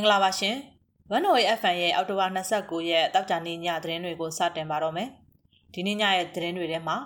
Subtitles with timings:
[0.00, 0.56] င်္ဂလာပါရှင်။
[1.12, 5.08] 1OA FM ရဲ့အောက်တိုဘာ29ရက်တောက်ကြနေ့ညသတင်းတွေကိုစတင်ပါတော့မယ်။
[5.74, 6.96] ဒီနေ့ညရဲ့သတင်းတွေထဲမှာ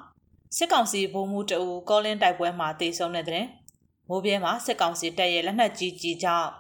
[0.57, 3.49] စစ်ကောင်စီဗိုလ်မှူးတအူကောလင်းတိုက်ပွဲမှာတေဆုံးတဲ့သတင်း။
[4.09, 6.51] မိုးပြဲမှာစစ်ကောင်စီတပ်ရဲ့လက်နက်ကြီးကြီးကြောင့်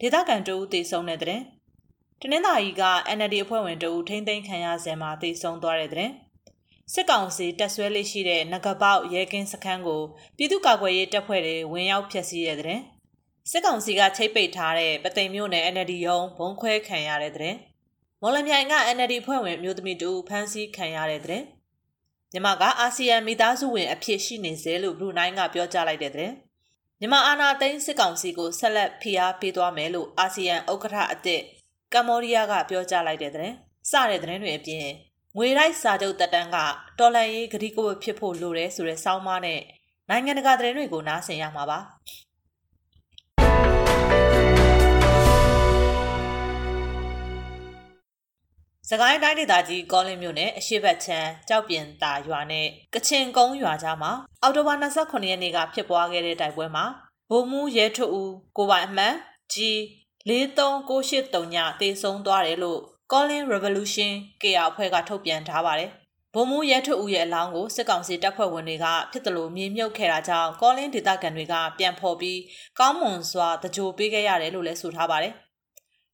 [0.00, 1.42] ဒေသခံတအူတေဆုံးတဲ့သတင်း။
[2.20, 2.82] တနင်္သာရီက
[3.16, 6.12] NLD အဖွဲ့ဝင်တအူထိမ့်သိမ်းခံရစဉ်မှာတေဆုံးသွားတဲ့သတင်း။
[6.92, 10.02] စစ်ကောင်စီတပ်ဆွဲလေးရှိတဲ့ငကပေါက်ရဲကင်းစခန်းကို
[10.36, 12.80] ပြည်သူ့ကာကွယ်ရေးတပ်ဖွဲ့တွေဝင်ရောက်ဖျက်ဆီးတဲ့တဲ့
[13.50, 17.54] စစ်ကောင်စီကချိတ်ပိတ်ထားတဲ့ပသိမ်မြို့နယ် NLD ရုံးဘုံခွဲခံရတဲ့တဲ့
[18.22, 21.42] မော်လမြိုင်က NLD ဖွဲ့ဝင်မျိုးသမီးတူဖမ်းဆီးခံရတဲ့တဲ့
[22.32, 26.32] မြန်မာကအာဆီယံမိသားစုဝင်အဖြစ်ရှိနေစေလို့ဘရူနိုင်းကပြောကြားလိုက်တဲ့တဲ့
[27.00, 31.42] မြန်မာအာဏာသိမ်းစစ်ကောင်စီကိုဆက်လက်ဖိအားပေးသွားမယ်လို့အာဆီယံဥက္ကဋ္ဌအသစ်
[31.94, 33.52] ကမ္ဘောဒီးယားကပြောကြားလိုက်တဲ့တဲ့
[33.90, 34.86] စတဲ့တဲ့တွေအပြင်
[35.36, 36.56] ငွေရိုက်စာချုပ်တက်တန်းက
[36.98, 39.60] တော်လန်ရေးဂတိကဝတ်ဖြစ်ဖို့လိုတယ်ဆိုတဲ့စောင်းမနဲ့
[40.08, 41.78] နိုင်ငံတကာသတင်းတွေကိုနားဆင်ရမှာပါ
[48.90, 56.84] စကိုင်းတိုင်းဒေသကြီးကောလင်းမြို့နယ်အရှိတ်ချမ်းကြောက်ပြင်တာရွာနဲ့ကချင်ကုန်းရွာကြားမှာအော်တိုဘာ29ရက်နေ့ကဖြစ်ပွားခဲ့တဲ့တိုက်ပွဲမှာ
[57.30, 59.14] ဗိုလ်မှူးရဲထွဦးကိုပိုင်အမှန်
[59.52, 59.76] ကြီး
[60.28, 62.80] 4398ညတေဆုံးသွားတယ်လို့
[63.12, 65.90] Colin Revolution ကေရအဖွဲ့ကထုတ်ပြန်ထားပါတယ်။
[66.34, 72.40] ဗိုလ်မှူးရဲထွဦးရဲ့အလောင်းကိုစစ်ကောင်စီတပ်ဖွဲ့ဝင်တွေကဖြစ်တယ်လို့မြေမြုပ်ခဲ့တာကြောင့် Colin ဒေသခံတွေကပြန်ဖော်ပြီး
[72.78, 75.34] ကောင်းမွန်စွာတကြိုပေးခဲ့ရတယ်လို့လည်းဆိုထားပါတယ်။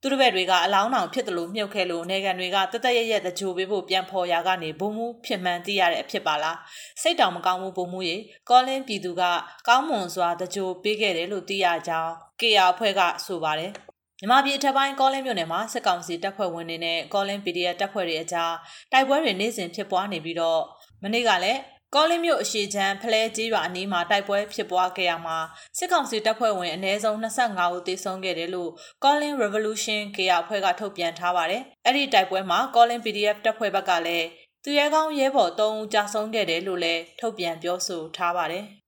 [0.03, 6.59] သူတို့ဘက်တွေကအလောင်းတောင်ဖြစ်တယ်လို့မြုပ်ခဲ့လို့နေကန်တွေကတသက်ရရတကြိုပေးဖို့ပြန်ဖော်ရာကနေဘုံမှုဖြစ်မှန်သိရတဲ့အဖြစ်ပါလား
[7.03, 8.17] စိတ်တောင်မကောင်းဘူးဘုံမှုရေ
[8.51, 9.23] ကောလင်းပြည်သူက
[9.69, 13.73] ကောင်းမွန်စွာတကြိုပေးခဲ့တယ်လို့သိရကြောင်းကေအာအဖွဲ့ကဆိုပါတယ်
[14.21, 18.53] မြမပြည်ထက်ပိုင်းကောလင်းမြို့နယ်မှာစစ်ကောင်စီတပ်ဖွဲ့ဝင်တွေနဲ့ကောလင်း PDF တပ်ဖွဲ့တွေအကြား
[18.93, 20.61] တိုက်ပွဲတွေနေ့စဉ်ဖြစ်ပွားနေပြီးတော့
[21.03, 21.61] မနေ့ကလည်း
[21.95, 25.39] ကောလင်းမြို့အရှိချမ်းဖလဲကြီးရွာအနီးမှာတိုက်ပွဲဖြစ်ပွားခဲ့ရမှာ
[25.79, 28.71] စစ်ကောင်စီတပ်ဖွဲ့ဝင်အနည်းဆုံး25ဦးသေဆုံးခဲ့တယ်လို့
[29.05, 34.27] Calling Revolution ကေရအဖွဲ့ကထုတ်ပြန်ထားပါတယ်။အဲ့ဒီတိုက်ပွဲမှာ Calling PDF တပ်ဖွဲ့ဘက်ကလည်း
[34.65, 38.67] သူရဲကောင်းရဲဘော်3ဦးကြာဆုံးခဲ့တယ်လို့လည်းထုတ်ပြန်ပြောဆိုထားပါတယ်။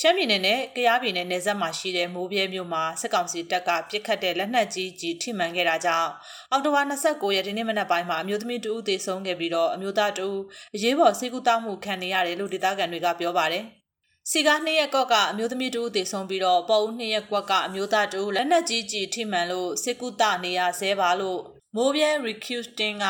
[0.00, 6.10] ရှမ်းပြည်နယ်နဲ့ကယားပြည်နယ်နယ်စပ်မှာရှိတဲ့မိုးပြဲမြို့မှာစစ်ကောင်စီတပ်ကပစ်ခတ်တဲ့လက်နက်ကြီးကြီးထိမှန်ခဲ့တာကြောင့်
[6.50, 10.38] အောက်တိုဘာ29ရက်ဒီနေ့မနက်ပိုင်းမှာအမျိုးသမီးတဦးသေဆုံးခဲ့ပြီးတော့အမျိုးသားတဦး
[10.74, 13.64] အရေးပေါ်ဆေးကုသမှုခံနေရတယ်လို့ဒေသခံတွေကပြောပါတယ်။
[14.30, 21.40] စီကားနှစ်ရက်ကွက်ကအမျိုးသမီးတူသေဆုံးပြီးတော့ပေါ်ဦးနှစ်ရက်ကွက်ကအမျိုးသားတူလက်နက်ကြီးကြီးထိမှန်လို့စစ်ကူတနေရဆဲပါလို့
[21.76, 23.06] မိုးပြဲ recruiting က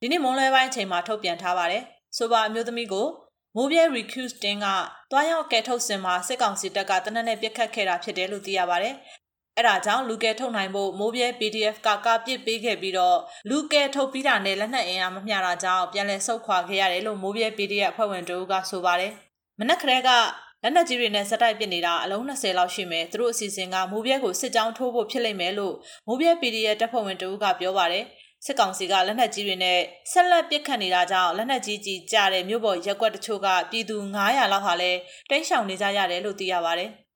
[0.00, 1.82] ဒီနေ့မွန်လွဲပိုင်းအချိန်မှာထုတ်ပြန်ထားပါတယ်။
[2.16, 3.08] ဆိုပါအမျိုးသမီးကို
[3.56, 4.66] မိုးပြဲ recruiting က
[5.10, 8.94] တွားရောက်ကဲထုတ်စင်မှာစစ်ကောင်စီတပ်ကတနက်နဲ့ပြစ်ခတ်ခဲ့တာဖြစ်တယ်လို့သိရပါတယ်။
[9.58, 13.18] အဲဒါကြောင့်လူကဲထုတ်နိုင်ဖို့မိုးပြဲ PDF ကကပစ်ပေးခဲ့ပြီးတော့
[13.50, 19.12] လူကဲထုတ်ပြီးတာနဲ့လက်နက်အင်အားမမျှတာကြောင့်ပြန်လည်ဆုတ်ခွာခဲ့ရတယ်လို့မိုးပြဲ PDF အဖွဲ့ဝင်တို့ကဆိုပါတယ်။
[19.60, 20.10] မနက်ခရဲက
[20.62, 25.74] လက်နက်ကြီးတွေနဲ့စက်တိုက်ပစ်နေတာအလုံး20လောက်ရှိမယ်သူတို့အစီအစဉ်ကမိုးပြဲကိုစစ်ကြောင်းထိုးဖို့ဖြစ်လိမ့်မယ်လို့
[26.06, 28.04] မိုးပြဲ PDF တပ်ဖွဲ့ဝင်တို့ကပြောပါတယ်။
[28.46, 29.78] စစ်ကောင်စီကလက်နက်ကြီးတွေနဲ့
[30.12, 33.96] ဆက်လက်ပစ်ခတ်နေတာကြောင့်လက်နက်ကြီးကြီးကြတဲ့မြို့ပေါ်ရက်ကွက်တချို့ကပြည်သူ
[34.26, 34.98] 900လောက်ဟာလည်း
[35.30, 36.86] တိမ်းရှောင်နေကြရတယ်လို့သိရပါဗျ။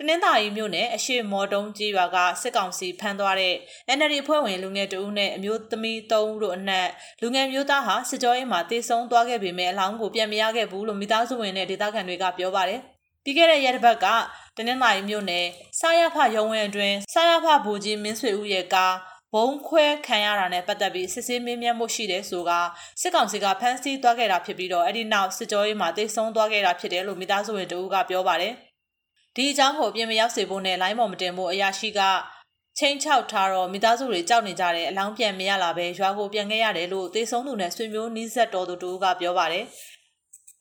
[0.00, 3.54] တနင်္သာရီမြို့နယ်အရှိမော်တုံးကြီးရွာကစစ်ကောင်စီဖမ်းသွားတဲ့
[3.96, 6.88] NLD ဖွဲ့ဝင်လူငယ်တဦးနဲ့အမျိုးသမီး3ဦးတို့အနက်
[7.22, 12.82] လူငယ်မျိုးသားဟာစစ်ကြောရေးမှာတေဆုံးသွားခဲ့ပေမဲ့အလောင်းကိုပြန်မရခဲ့ဘူးလို့မိသားစုဝင်နဲ့ဒေသခံတွေကပြောပါတယ်။
[13.28, 14.06] ပြီးခဲ့တဲ့ရက်တစ်ပတ်က
[14.56, 15.46] တနင်္လာရီမြို့နယ်
[15.80, 18.94] စာရဖရုံးဝင်းအတွင်းစာရဖဘူကြီးမင်းဆွေဦးရဲ့ကား
[19.34, 22.50] ဘုံခွဲခံရတာနဲ့ပတ်သက်ပြီးစစ်ဆေးမင်းမြတ်မှုရှိတယ်ဆိုက
[23.00, 28.52] စစ်ကောင်စီကဖမ်းဆီးသွားခဲ့တာဖြစ်ပြီးတော့အဲ့ဒီနောက်စစ်ကြောရေးမှာတိတ်ဆုံးသွားခဲ့တာဖြစ်တယ်လို့မိသားစုဝင်တို့ကပြောပါတယ်
[29.36, 32.00] ဒီအကြောင်းကိုပြင်မရောက်စေဖို့နဲ့လိုင်းပေါ်မတင်ဖို့အရာရှိက
[32.78, 39.64] ချင်းချောက်ထားတော့မိသားစုတွေကြောက်နေကြတယ်အလောင်းပြန်မရလာပဲရွာကိုပြန်ခဲ့ရတယ်လို့သေဆုံးသူနဲ့ဆွေမျိုးနီးစပ်တော်သူတို့ကပြောပါတယ်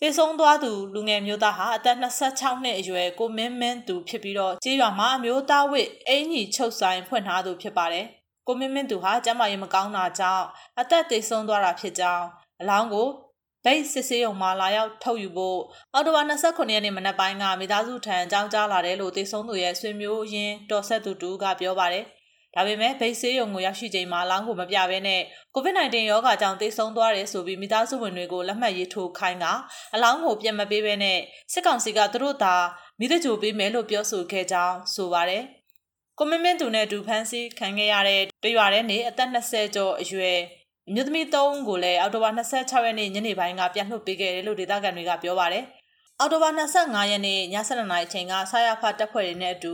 [0.02, 8.06] တေဆုံးသွားသူလူငယ်မျိုးသားဟာအသက်26နှစ်အရွယ်ကိုမင်းမင်းသူဖြစ်ပြီးတော့ကြေးရွာမှာအမျိုးသားဝစ်အင်ကြီးချုပ်ဆိုင်ဖွင့်ထားသူဖြစ်ပါတယ်။
[8.48, 10.46] ကိုမင်းမင်းသူဟာကျမရေးမကောင်းတာကြောင့်
[10.80, 12.26] အသက်တေဆုံးသွားတာဖြစ်ကြောင်း
[12.62, 13.08] အလောင်းကို
[13.66, 15.60] ဗိတ်စစ်ဆေးရုံမှာလာရောက်ထုတ်ယူဖို့
[15.94, 22.06] အော်တိုဘာ29ရက်နေ့မနက်ပိုင်းကမိသားစုထံအကြောင်းကြားလာတယ်လို့တေဆုံးသူရဲ့ဆွေမျိုးရင်းတော်ဆက်သူတူကပြောပါတယ်။
[22.58, 25.22] ဒါပေမဲ့ဗိတ်ဆေးရုံကိုရောက်ရှိချိန်မှာလောင်းကိုမပြဘဲနဲ့
[25.56, 29.46] COVID-19 ရောဂါကြောင့်သေဆုံးသွားတယ်ဆိုပြီးမိသားစုဝင်တွေကိုလက်မှတ်ရေးထိုးခိုင်းက
[29.94, 31.20] အလောင်းကိုပြန်မပေးဘဲနဲ့
[31.54, 32.56] စစ်ကောင်စီကသူတို့သာ
[33.00, 35.44] မိသကြိုပေးမယ်လို့ပြောဆိုခဲ့ကြောင်းဆိုပါတယ်။
[36.18, 40.38] ကိုမင်းမင်းသူနဲ့အတူဖမ်းဆီးခံခဲ့ရတဲ့တရွာတဲ့နေအသက်20ကျော်အရွယ်
[40.90, 45.64] အမျိုးသမီး၃ဦးကိုလည်းအော်တိုဘာ26ရက်နေ့ညနေပိုင်းကပြန်လွှတ်ပေးခဲ့တယ်လို့ဒေသခံတွေကပြောပါတယ်။
[46.20, 49.74] အော်တိုဘာ25ရက်နေ့ည7:00နာရီအချိန်ကဆာရဖတပ်ဖွဲ့တွေနဲ့အတူ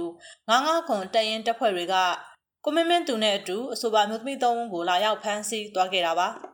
[0.50, 1.96] 99ခွန်တရင်တပ်ဖွဲ့တွေက
[2.66, 6.28] ကိုမင်းမင်းသူနဲ့အတူအဆိုပါအမျိုးသမီး၃ဦးကိုလာရောက်ဖမ်းဆီးသွားခဲ့တာပါ။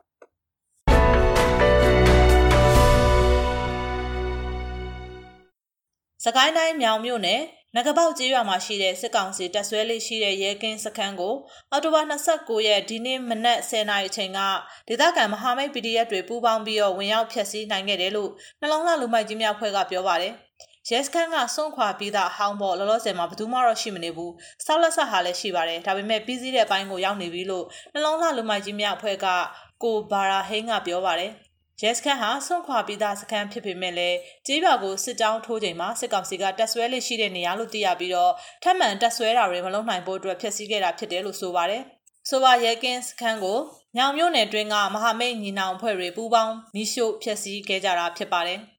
[6.26, 7.42] စကိုင်းတိုင်းမြောင်မြို့နယ်
[7.76, 11.36] ငကပေါက်ကျေးရွာမှာရှိတဲ့စစ်ကောင်စီတပ်ဆွဲလေးရှိတဲ့ရဲကင်းစခန်းကို
[11.72, 14.40] အော်တိုဘာ29ရက်ဒီနေ့မနက်10:00နာရီအချိန်က
[14.88, 20.34] ဒေသခံမဟာမိတ် PDF တွေပူးပေါင်းပြီးတော့ဝင်ရောက်ဖျက်ဆီးနိုင်ခဲ့တယ်လို့နှလုံးလှလူမိုက်ကြီးများဖွဲ့ကပြောပါတယ်။
[20.92, 24.32] ရဲစခန်းကစွန့်ခွာပြီးသားအဟောင်းပေါ်လောလောဆယ်မှာဘယ်သူမှတော့ရှိမနေဘူး။
[24.66, 29.28] ဆောက်လက်ဆက်ဟာလည်းရှိပါတယ်။ဒါပေမဲ့ပြီးစည်းတဲ့အပိုင်းကိုရောက်နေပြီလို့နှလုံးသားလူမိုက်ကြီးများအဖွဲ့က
[29.84, 31.32] ကိုဘာရာဟင်းကပြောပါတယ်။
[31.82, 38.32] ရဲစခန်းဟာဆွန့်ခွာပြီးသားစခန်းဖြစ်ပေမဲ့လည်းကြေးရွာကိုစစ်ကြောင်းထိုးချိန်မှာစစ်ကောင်စီကတပ်ဆွဲလေးရှိတဲ့နေရာလို့သိရပြီးတော့
[38.64, 41.84] ထပ်မံတပ်ဆွဲတာတွေမလုပ်နိုင်ဖို့အတွက်ဖျက်ဆီးခဲ့တာဖြစ်တယ်လို့ဆိုပါတယ်။
[42.30, 43.60] ဆိုပါရဲကင်းစခန်းကို
[43.98, 48.60] ညောင်မြို့နယ်တွင်းကမဟာမိတ်ညီနောင်အဖွဲ့တွေပူးပေါင်းမိရှို့ဖျက်ဆီးခဲ့ကြတာဖြစ်ပါတယ်။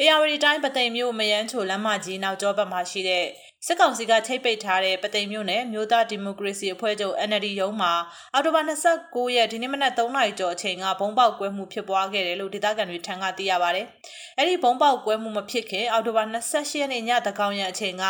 [0.00, 3.24] အေယာဝတီတိုင်းပသိမ်မြို့မယန်းချိုလမ်းမကြီးနောက်ကျောဘက်မှာရှိတဲ့
[3.66, 7.92] စစ်ကောင်စီကချိတ်ပိတ်ထားတဲ့ပသိမ်မြို့နယ်မြို့သားဒီမိုကရေစီအဖွဲ့ချုပ် NLD ရုံးမှာ
[8.32, 13.82] အောက်တိုဘာ29ရက်ဒီနေ့မနက်3နာရီကျော်အချိန်ကဘုံပေါက်ကွဲမှုဖြစ်ပွားခဲ့တယ်လို့ဒေသခံတွေထံကသိရပါဗျ။
[14.38, 18.04] အဲ့ဒီဘုံပေါက်ကွဲမှုမဖြစ်ခင်အောက်တိုဘာ28ရက်နေ့ညတကောင်ရအချိန်က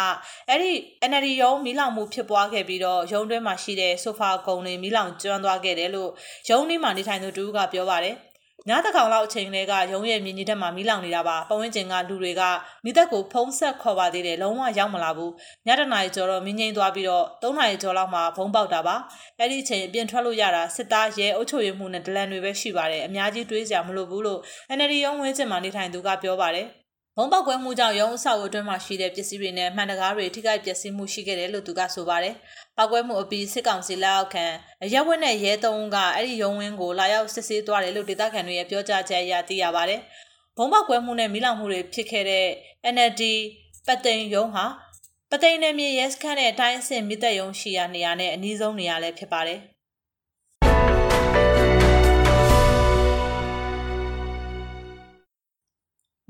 [0.49, 0.73] အဲ့ဒီ
[1.11, 6.11] NLD ရုံးမီးလောင်မှုဖြစ်ပွားခဲ့ပြီးတော့ရုံးတွင်းမှာရှိတဲ့ဆိုဖာကုံတွေမီးလောင်ကျွမ်းသွားခဲ့တယ်လို့
[6.51, 8.17] ရုံးနီးမှာနေထိုင်သူတူကပြောပါတယ်။
[8.69, 12.43] ညတကောင်လောက်အချိန်လေးကရုံးရဲ့မြင်းကြီးတက်မှာမီးလောင်နေတာပါပဝင်းကျင်ကလူတွေက
[12.85, 15.33] မိသက်ကိုဖုံးဆက်ခေါ်ပါသေးတယ်လုံးဝရောက်မလာဘူး
[15.67, 18.97] ညတနာရီကျော်တော့မင်းငိမ့်သွားပြီးတော့၃နာရီကျော်လောက်မှဘုံပေါက်တာပါ
[19.39, 24.41] အဲ့ဒီအချိန်အပြင်ထွက်လို့ရတာစစ်သားရဲအုပ်ချုပ်ရေးမှုနဲ့ဒလန်တွေပဲရှိပါတယ်အများကြီးတွေးစရာမလိုဘူးလို့
[24.77, 26.69] NLD ရုံးဝင်းကျင်မှာနေထိုင်သူကပြောပါတယ်
[27.19, 32.35] ဘုံပေါက်ကွဲမှုကြောင့်ရုံးအဆောက်အဦအတွင်းမှာရှိတဲ့ပစ္စည်းတွေနဲ့မှန်တကားတွေထိခိုက်ပျက်စီးမှုရှိခဲ့တယ်လို့သူကဆိုပါတယ်။
[32.77, 34.47] ပောက်ကွဲမှုအပြီးစစ်ကောင်စီလက်အောက်ခံ
[34.93, 40.01] ရပ်ဝတ်နဲ့ရဲသုံးကအဲ့ဒီရုံးဝင်းကိုလာရောက်စစ်ဆေးသွားတယ်လို့ဒေသခံတွေရဲ့ပြောကြားချက်အရသိရပါတယ်။
[40.57, 42.47] ဘုံပေါက်ကွဲမှုနဲ့မိလောင်မှုတွေဖြစ်ခဲ့တဲ့
[42.95, 43.23] NLD
[43.87, 44.65] ပသိမ်ရုံးဟာ
[45.31, 49.61] ပသိမ်နယ်မြေရဲစခန်းနဲ့အတိုင်းအဆင့်မိသက်ရုံးရှိရာနေရာနဲ့အနည်းဆုံးနေရာလည်းဖြစ်ပါတယ်။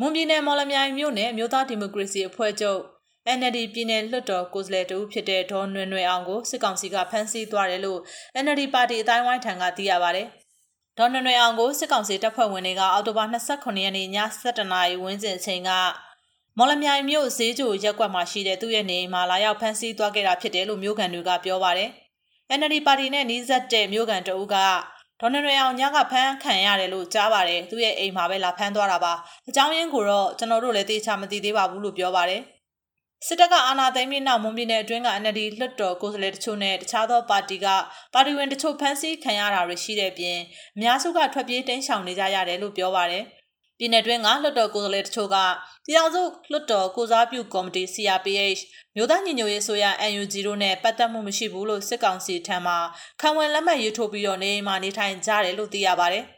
[0.01, 2.81] မွန်ပြည်နယ်မော်လမြိုင်မြို့နယ်မြို့သားဒီမိုကရေစီအဖွဲ့ချုပ်
[3.27, 8.01] NLD ပြည်နယ်လွှတ်တော်ကိုယ်စားလှယ်တူဖြစ်တဲ့ဒေါ်နွယ်နွယ်အောင်ကိုစစ်ကောင်စီကဖမ်းဆီးသွားတယ်လို့
[8.45, 10.23] NLD ပါတီအတိုင်းဝိုင်းထံကသိရပါဗျ။
[10.99, 14.09] ဒေါ်နွယ်နွယ်အောင်ကိုစစ်ကောင်စီတပ်ဖွဲ့ဝင်တွေကအောက်တိုဘာ29ရက်နေ့ည
[14.43, 15.71] 7:00နာရီဝန်းကျင်အချိန်က
[16.59, 21.91] မော်လမြိုင်မြို့ဈေးကြိုရက်ကွက်မှာရှိတဲ့သူ့ရဲ့နေအိမ်မှာလာရောက်ဖမ်းဆီးသွားခဲ့တာဖြစ်တယ်လို့မြို့ကန်တွေကပြောပါတယ်။
[22.59, 24.57] NLD ပါတီနဲ့နှီးစပ်တဲ့မြို့ကန်တအုပ်က
[25.21, 29.13] ဒေါ်နရွယ်အောင်ညကဖမ်းခံရတယ်လို့ကြားပါတယ်သူရဲ့အိမ်မှာပဲလာဖမ်းသွားတာပါ
[29.49, 32.43] အကြောင်းရင်းကိုတော့ကျွန်တော်တို့လည်းသိချမသိသေးပါဘူးလို့ပြောပါတယ်
[33.27, 37.67] စစ်တပ်ကအာဏာသိမ်းပြီးနောက်မွန်ပြည်နယ်အတွင်းက NLD လွှတ်တော်ကိုယ်စားလှယ်တချို့နဲ့တခြားသောပါတီက
[38.15, 40.39] ပါတီဝင်တချို့ဖမ်းဆီးခံရတာတွေရှိတဲ့ပြင်
[40.77, 43.25] အများစုကထွက်ပြေးတိမ်းရှောင်နေကြရတယ်လို့ပြောပါတယ်
[43.79, 45.37] ပြည်내တွင်းကလွှတ်တော်ကိုယ်စားလှယ်တချို့က
[45.87, 48.61] ပြည်ထောင်စုလွှတ်တော်ကိုစားပြုကော်မတီ CRPH
[48.97, 52.75] မြို့သားညီညွတ်ရေးဆိုရ NUG တို့နဲ့ပတ်သက်မှုမရှိဘူးလို့စစ်ကောင်စီထံမှ
[53.21, 56.25] ခံဝန်လက်မှတ်ရေးထိုးပြီးတော့နေအိမ်မှာနေထိုင်ကြတယ်လို့သိရပါတယ်။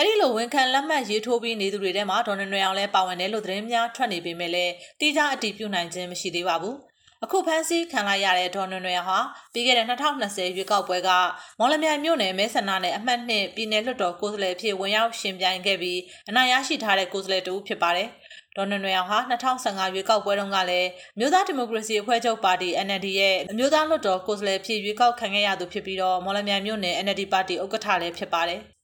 [0.00, 6.76] အဲ့ဒီလိုဝန်ခံလက်မှတ်ရေးထိုးပြီးနေသူတွေထဲမှာဒေါ်နွယ်အောင်လည်းပါဝင်တယ်လို့သတင်းများထွက်နေပေမဲ့လည်းတိကျအတည်ပြုနိုင်ခြင်းမရှိသေးပါဘူး။
[7.24, 9.18] အခုဖမ်းဆီးခံလိုက်ရတဲ့ဒေါ်နွယ်နွယ်ဟာ
[9.52, 11.10] ပြီးခဲ့တဲ့2020ရွေးကောက်ပွဲက
[11.58, 15.98] မော်လမြိုင်မြို့နယ်မဲဆန္ဒနယ်အမှတ်2ပြည်နယ်လွှတ်တော်ကိုယ်စားလှယ်ဖြစ်ဝင်ရောက်ရှင်ပြိုင်ခဲ့ပြီး
[16.28, 18.08] အနိုင်ရရှိထားတဲ့ကိုယ်စားလှယ်တူဖြစ်ပါတယ်။
[18.56, 28.62] ဒေါ်နွယ်နွယ်အောင်ဟာ2015ရွေးကောက်ပွဲတုန်းကလည်းမြို့သားဒီမိုကရေစီအဖွဲ့ချုပ်ပါတီ NLD ရဲ့မြို့သားလွှတ်တော်ကိုယ်စားလှယ်ဖြစ်ရွေးကောက်ခံခဲ့ရသူဖြစ်ပြီးတော့မော်လမြိုင်မြို့နယ် NLD ပါတီဥက္ကဋ္ဌလည်းဖြစ်ပါတယ်။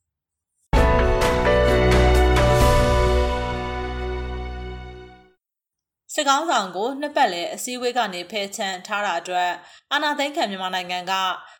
[6.16, 9.50] စစ်ကောင်းဆောင်ကိုနှစ်ပတ်လည်အစည်းအဝေးကနေဖယ်ချန်ထားတာအတွက်
[9.92, 11.12] အာဏာသိမ်းခံမြန်မာနိုင်ငံက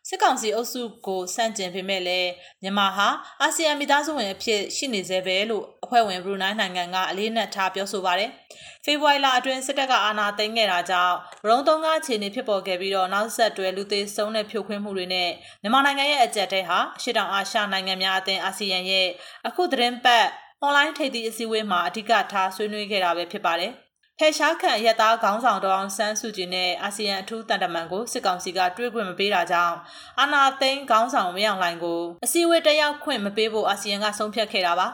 [0.08, 2.30] စစ်ကောင်စီအုပ်စုကိုစန့်ကျင်ပေမဲ့လည်း
[2.62, 3.08] မြန်မာဟာ
[3.40, 8.30] အာဆီယံမိသားစုဝင်အဖြစ်ရှိနေသေးပဲလို့အဖွဲ့ဝင်ဘရူနိုင်းနိုင်ငံကအလေးနက်ထားပြောဆိုပါတယ်။
[8.84, 15.30] ဖေဖော်ဝါရီလအတွင်းစစ်တပ်ကအာဏာသိမ်းခဲ့တာကြောင့်ဗရုံသုံးကားခြေနေဖြစ်ပေါ်ခဲ့ပြီးတော့နောက်ဆက်တွဲလူသေးဆုံးတဲ့ဖြိုခွင်းမှုတွေနဲ့
[15.62, 19.08] မြန်မာနိုင်ငံရဲ့အကြက်တဲဟာအရှေ့တောင်အာရှနိုင်ငံများအသင်းအာဆီယံရဲ့
[19.46, 20.26] အခုသတင်းပတ်
[20.61, 23.75] အွန်လိုင်းထိပ်သီးအစည်းအဝေးမှာအဓိကထားဆွေးနွေးခဲ့တာပဲဖြစ်ပါတယ်။
[24.18, 29.76] ဖယ်ရှားခံရက်သားခေါင်းဆောင်တော်အောင်ဆန်းစုကြည်နဲ့အာဆီယံအထူးတန်တမန်ကိုစစ်ကောင်စီကတွေ့ခွင့်မပေးတာကြောင့်
[30.21, 34.88] အာနာသိန်းခေါင်းဆောင်မရောက်နိုင်ကိုအစည်းအဝေးတက်ရောက်ခွင့်မပေးဖို့အာဆီယံကဆုံးဖြတ်ခဲ့တာပါ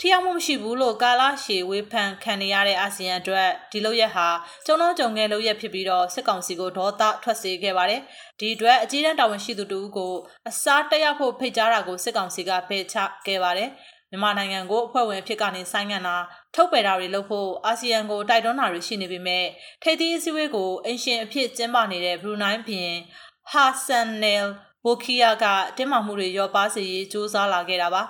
[0.00, 4.28] ထီအောင်မှုမရှိဘူးလို့ကာလာရှေဝေးဖန်ခံနေရတဲ့အာဆီယံအတွက်ဒီလိုရက်ဟာ
[4.66, 8.00] ကျုံတော့ကြုံငယ်လို့ရက်ဖြစ်ပြီးတော့စစ်ကောင်စီကိုဒေါသထွက်စေခဲ့ပါတယ်
[8.40, 10.12] ဒီအတွက်အကြီးတန်းတာဝန်ရှိသူတို့ကို
[10.48, 12.96] အစားတက်ရောက်ဖို့ဖိတ်ကြားတာကိုစစ်ကောင်စီကဖယ်ချ
[13.26, 13.68] ခဲ့ပါတယ်
[14.10, 16.16] မြန်မာနိုင်ငံကိုအဖွဲ့ဝင်ဖြစ်ကနေဆိုင်းငံ့တာ
[16.54, 19.44] ထုတ်ပယ်တာတွေလုပ်ဖို့အာဆီယံကိုတိုက်တွန်းတာတွေရှိနေပေမဲ့
[19.82, 23.00] ထိပ်သီးအစည်းအဝေးကိုအင်ရှင်အဖြစ်ကျင်းပနေတဲ့ဘရူနိုင်းဘီရင်
[23.50, 24.44] ဟာဆန်နယ်
[24.84, 25.44] ဘိုခီယာက
[25.76, 28.02] တင်းမာမှုတွေရောပါစေရေးစ조사လာခဲ့တာပါ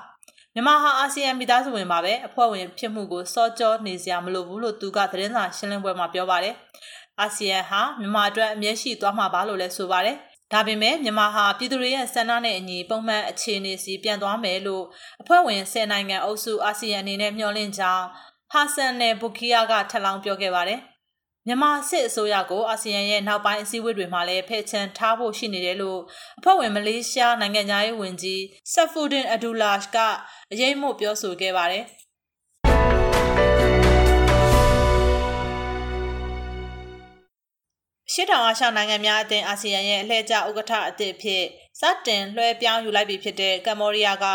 [0.55, 6.55] မြန်မာဟာအာဆီယံမိသားစုဝင်ပါပဲအဖွဲ့ဝင်ဖြစ်မှုကိုစောကြောနေစရာမလိုဘူးလို့သူကသတင်းစာရှင်းလင်းပွဲမှာပြောပါတယ်
[7.21, 10.17] အာဆီယံဟာမြန်မာအတွက်အမျက်ရှိသွားမှာပါလို့လည်းဆိုပါတယ်
[10.53, 14.85] ဒါပေမဲ့မြန်မာဟာပြည်သူတွေရဲ့ဆန္ဒနဲ့အညီပုံမှန်အခြေအနေစီပြန်သွားမယ်လို့
[15.23, 18.07] အဖွဲ့ဝင်10နိုင်ငံအုပ်စုအာဆီယံအနေနဲ့မျှော်လင့်ကြောင်း
[18.53, 20.81] ဟာဆန်နဲ့ဘူကီယာကထပ်လောင်းပြောခဲ့ပါတယ်။
[21.47, 26.01] မြန်မာစစ်အစိုးရကိုအာဆီယံရဲ့နောက်ပိုင်းအစည်းအဝေးတွေမှာလည်းဖယ်ချန်ထားဖို့ရှိနေတယ်လို့
[26.39, 28.43] အဖွဲ့ဝင်မလေးရှားနိုင်ငံသားရေးဝန်ကြီး
[28.73, 29.99] ဆက်ဖူဒင်အဒူလာရှ်က
[30.53, 31.85] အရေးမို့ပြောဆိုခဲ့ပါတယ်။
[38.13, 41.43] ရှစ်တောင်အာရှနိုင်ငံများအသင်းအာဆီယံရဲ့အလှည့်ကျဥက္ကဋ္ဌအသစ်ဖြစ်
[41.81, 44.27] စတင်လွှဲပြောင်းယူလိုက်ပြီဖြစ်တဲ့ကမ္ဘောဒီးယားက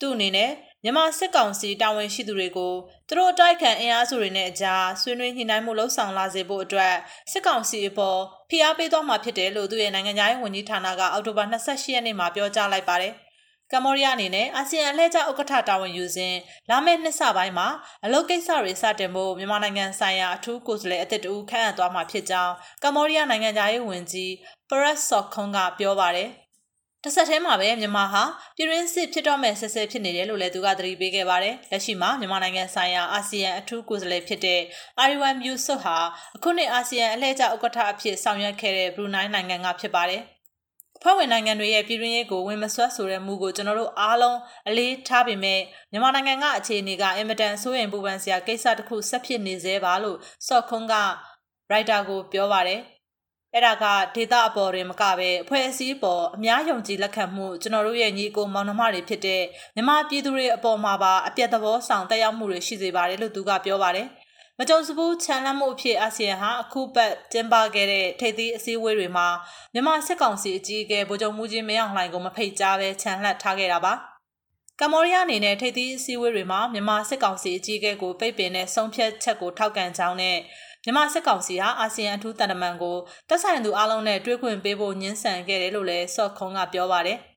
[0.00, 0.50] သူ့အနေနဲ့
[0.84, 2.72] မြန်မာစစ်ကောင်စီတာဝန်ရှိသူတွေကို
[3.08, 6.94] သူတို့အတိုက်ခံအင်အားစုတွေနဲ့အကြားဆွေးနွေးညှိနှိုင်းမှုလှုပ်ဆောင်လာစေဖို့အတွက်
[7.32, 8.18] စစ်ကောင်စီအပေါ်
[8.50, 13.14] ဖိအားပေးသွားမှာဖြစ်တယ်လို့သူရဲ့နိုင်ငံသားရေးဝန်ကြီးဌာနကအောက်တိုဘာ28ရက်နေ့မှာပြောကြားလိုက်ပါတယ်။
[13.74, 16.34] ကမ္ဘောဒီးယားအနေနဲ့အာဆီယံအလှည့်ကျဥက္ကဋ္ဌတာဝန်ယူစဉ်
[16.70, 17.68] လာမယ့်နှစ်စပိုင်းမှာ
[18.04, 24.32] အလုပ်ကိစ္စတွေစတင်ဖို့မြန်မာနိုင်ငံဆိုင်ရာအထူးကိုယ်စားလှယ်အသစ်တူခန့်အပ်သွားမှာဖြစ်ကြောင်းကမ္ဘောဒီးယားနိုင်ငံသားရေးဝန်ကြီး
[24.70, 26.30] ပရက်ဆော့ခွန်ကပြောပါတယ်
[27.04, 28.22] တဆက်ထဲမှာပဲမြန်မာဟာ
[28.56, 34.60] ပြည်ရင်းစစ်ဖြစ်တော့မဲ့ဆဲဆဲဖြစ်နေတယ်လို့လည်းသူကသတိပေးခဲ့ပါတယ်။လက်ရှိမှာမြန်မာနိုင်ငံဆိုင်ရာအာဆီယံအထူးကိုယ်စားလှယ်ဖြစ်တဲ့
[34.98, 35.96] အာရီဝမ်မြူဆွတ်ဟာ
[36.36, 40.22] အခုနှစ်အာဆီယံအလှည့်ကျဥက္ကဋ္ဌအဖြစ်ဆောင်ရွက်ခဲ့တဲ့ဘရူနိုင်းနိုင်ငံကဖြစ်ပါတယ်။
[41.06, 45.60] ဖွဲ့ဝင်နိုင်ငံတွေရဲ့ပြည်တွင်းရေးကိုဝင်မဆွတ်ဆိုတဲ့မူကိုကျွန်တော်တို့အားလုံးအလေးထားပေမဲ့
[45.92, 50.94] မြန်မာနိုင်ငံကအခြေအနေကအင်မတန်ဆိုးရင်ပူပန်စရာကိစ္စတစ်ခုဆက်ဖြစ်နေသေးပါလို့စော့ခွန်းက
[51.70, 52.80] ရိုက်တာကိုပြောပါတယ်
[53.54, 53.84] အဲ့ဒါက
[54.14, 59.42] ဒေတာအပေါ်တွင်မကပဲအဖွဲ့အစည်းပေါ်အများယုံကြည်လက်ခံမှုကျွန်တော်တို့ရဲ့ညီကိုမောင်နှမတွေဖြစ်တဲ့
[59.74, 64.06] မြန်မာပြည်သူတွေအပေါ်မှာပါအပြတ်သဘောဆောင်တက်ရောက်မှုတွေရှိစေပါတယ်လို့သူကပြောပါတယ်။
[64.58, 69.28] မကြုံစဘူးချန်လန့်မှုအဖြစ်အာဆီယံဟာအခုပတ်ကျင်းပခဲ့တဲ့ထိပ်သီးအစည်းအဝေးတွေမှာ
[69.72, 73.92] မြန်မာစစ်ကောင်စီအကြီးအကဲဗိုလ်ချုပ်မှုကြီးမင်းအောင်လှိုင်ကိုမဖိတ်ကြားပဲချန်လှပ်ထားခဲ့တာပါ
[74.80, 80.38] ကမ္ဘောဒီးယားအနေနဲ့ထိပ်သီးအစည်းအဝေးတွေမှာမြန်မာစစ်ကောင်စီအကြီးအကဲကိုပိတ်ပင်တဲ့ဆုံးဖြတ်ချက်ကိုထောက်ခံကြောင်းနဲ့
[80.84, 82.96] မြန်မာစစ်ကောင်စီဟာအာဆီယံအထူးတန်တမန်ကို
[83.28, 87.20] တပ်ဆိုင်သူအလုံးနဲ့တွဲခွင့်ပေးဖို့ညှင်းဆန်ခဲ့တယ်လို့လည်းစော့ခုံးကပြောပါတယ်။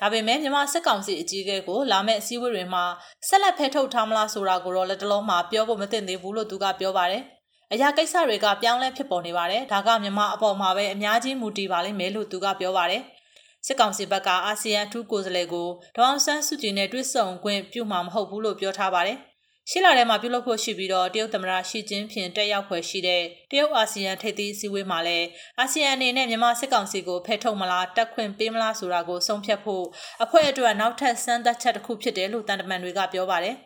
[0.00, 2.84] ဒါပေမဲ့မြန်မာစစ်ကောင်စီအကြီးအကဲကိုလာမယ့်အစည်းအဝေးတွေမှာ
[3.28, 7.22] ဆက်လက်ဖဲထုတ်ထားမလားဆိုတာကိုတော့လက်တလုံးမှာပြောဖို့မသင့်သေးဘူးလို့သူကပြောပါတယ်။
[7.72, 13.02] အရာကိစ္စတွေကပြောင်းလဲဖြစ်ပေါ်နေပါတယ်။ဒါကမြန်မာအပေါ်မှာပဲအများကြီးမူတည်ပါလိမ့်မယ်လို့သူကပြောပါတယ်။
[13.66, 19.18] စစ်ကောင်စီဘက်ကအာဆီယံအထူးကိုယ်စားလှယ်ကိုဒေါအောင်ဆန်းစုကြည်နဲ့တွေ့ဆုံခွင့်ပြုမှာမဟုတ်ဘူးလို့ပြောထားပါတယ်။
[19.70, 25.26] ရှေ့လထဲမှာပြုလုပ်ဖို့ရှိပြီးတော့တရုတ်သမ္မတရှီကျင်းဖျင်တက်ရောက်ဖွယ်ရှိတဲ့တရုတ်အာဆီယံထိပ်သီးစည်းဝေးမှာလည်း
[25.58, 29.84] အာဆီယံအနေနဲ့မြန်မာစစ်ကောင်စီကိုဖယ်ထုတ်မလားတက်ခွင့်ပေးမလားဆိုတာကိုဆုံးဖြတ်ဖို့
[30.24, 33.56] အဖွဲ့အတွက်နောက်ထပ်စမ်းသပ်ချက်တစ်ခုဖြစ်တယ်လို့တန်တမန်တွေကပြောပါတယ်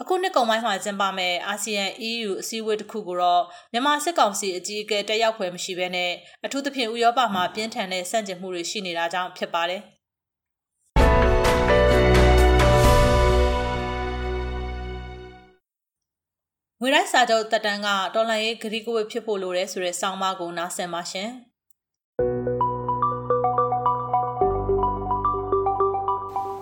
[0.00, 6.12] အခုနှစ်ကုန်ပိုင်းမှာကျင်းပမဲ့အာဆီယံ EU အစည်းအဝေးတစ်ခုကိုတော့မြန်မာစစ်ကောင်စီအကြီးအကဲတက်ရောက်ဖွယ်မရှိဘဲနဲ့
[6.44, 9.82] အထူးသဖြင့်ဥရောပမှာပြင်းထန်တဲ့ဆန့်ကျင်မှုတွေရှိနေတာကြောင့်ဖြစ်ပါတယ်။
[16.82, 21.30] ငွေရိုက်စာချုပ်တက်တန်းကဒေါ်လာရေးဂရီကိုဝေဖြစ်ဖို့လိုတယ်ဆိုတဲ့စောင်းပါးကိုနားဆင်ပါရှင်။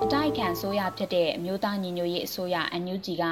[0.04, 3.25] အတိုက်ခံဆိုရဖြစ်တဲ့အမျိုးသားညီညွတ်ရေးအစိုးရ NUG က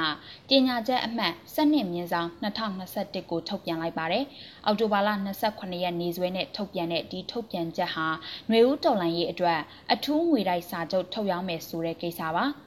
[0.49, 4.23] ကြေညာချက်အမှတ်7မြင်းဆောင်2021ကိုထုတ်ပြန်လိုက်ပါတယ်။
[4.65, 5.09] အောက်တိုဘာလ
[5.45, 8.07] 28ရက်နေ့စွဲနဲ့ထုတ်ပြန်တဲ့ဒီထုတ်ပြန်ချက်ဟာ
[8.49, 9.59] ຫນွေဦးတော်လှန်ရေးအတွက်
[9.93, 12.45] အထူးငွေတိုက်စာချုပ်ထုတ်ရောင်းမယ်ဆိုတဲ့ကိစ္စပါ။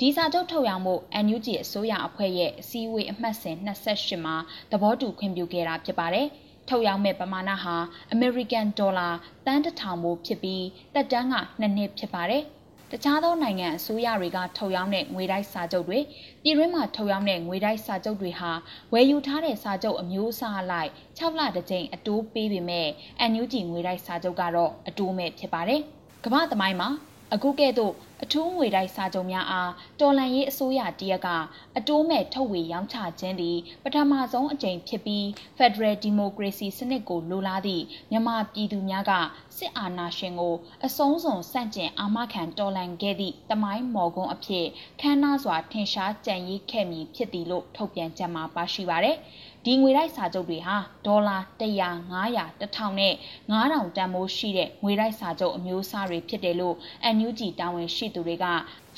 [0.00, 4.36] ဒီစာချုပ်ထုတ်ရောင်းမှု NUG အစိုးရအဖွဲ့ရဲ့အစည်းအဝေးအမှတ်စဉ်28မှာ
[4.70, 6.26] သဘောတူခွင့်ပြုခဲ့တာဖြစ်ပါတယ်။
[6.68, 7.76] ထုတ်ရောင်းမဲ့ပမာဏဟာ
[8.14, 9.12] American Dollar
[9.46, 12.42] တန်းတစ်ထောင်မို့ဖြစ်ပြီးတက်တန်းက2နှစ်ဖြစ်ပါတယ်။
[12.90, 15.98] တခြားသောနိုင်ငံအစိုးရတွေကထုတ်ရောင်းတဲ့ငွေတိုက်စာချုပ်တွေ
[16.42, 18.50] ပြည်တွင်းမှာထုတ်ရောင်းတဲ့ငွေတိုက်စာချုပ်တွေဟာ
[18.92, 22.88] ဝယ်ယူထားတဲ့စာချုပ်အမျိုးအစားအလိုက်6လတစ်ကြိမ်အတိုးပေးပေမဲ့
[23.30, 25.80] NUG ငွေတိုက်စာချုပ်ကတော့အတိုးမဲ့ဖြစ်ပါတယ်။
[26.24, 26.90] ကမ္ဘာသမိုင်းမှာ
[27.32, 31.28] အခုကဲ့သို့အထူးငွေတိုက်စာချုပ်များအားတော်လန်ရေးအစိုးရတရက်က
[31.76, 35.24] အတိုးမဲ့ထုတ်ဝေရောင်းချခြင်းသည်ပထမဆုံးအကြိမ်ဖြစ်ပြီး
[35.58, 39.12] Federal Democracy စနစ်ကိုလိုလားသည့်မြန်မာပြည်သူများက
[39.56, 40.54] စစ်အာဏာရှင်ကို
[40.86, 44.66] အဆုံးစွန်ဆန့်ကျင်အာမခံတော်လှန်ခဲ့သည့်တမိုင်းမော်ကွန်းအဖြစ်
[45.00, 49.16] ခမ်းနားစွာထင်ရှားကြံ့ရည်ခဲ့မည်ဖြစ်သည်လို့ထုတ်ပြန်ကြမှာပါရှိပါတယ်။
[49.66, 51.68] ဒီငွေတိုက်စာချုပ်တွေဟာဒေါ်လာ100
[52.12, 52.38] 900
[52.76, 53.14] 1000နဲ့
[53.52, 56.76] 9000တန်ဖိုးရှိတဲ့ငွေတိုက်စာချုပ်အမျိုးအစားတွေဖြစ်တယ်လို့
[57.16, 58.46] NUG တာဝန်ရှိသူတွေက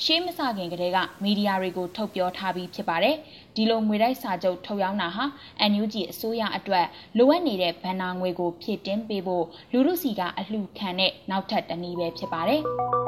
[0.03, 3.15] ရှေးမစခင်ကတည်းကမီဒီယာတွေကိုထုတ်ပြောထားပြီးဖြစ်ပါတယ်။
[3.55, 5.25] ဒီလိုငွေတိုက်စာချုပ်ထုတ်ရောင်းတာဟာ
[5.71, 6.85] NUG အစိုးရအတွက်
[7.17, 12.63] လိုအပ်နေတဲ့ဗန်နာငွေကိုဖြည့်တင်းပေးဖို့လူလူစီကအလှူခံတဲ့နောက်ထပ်တနည်းပဲဖြစ်ပါတယ်။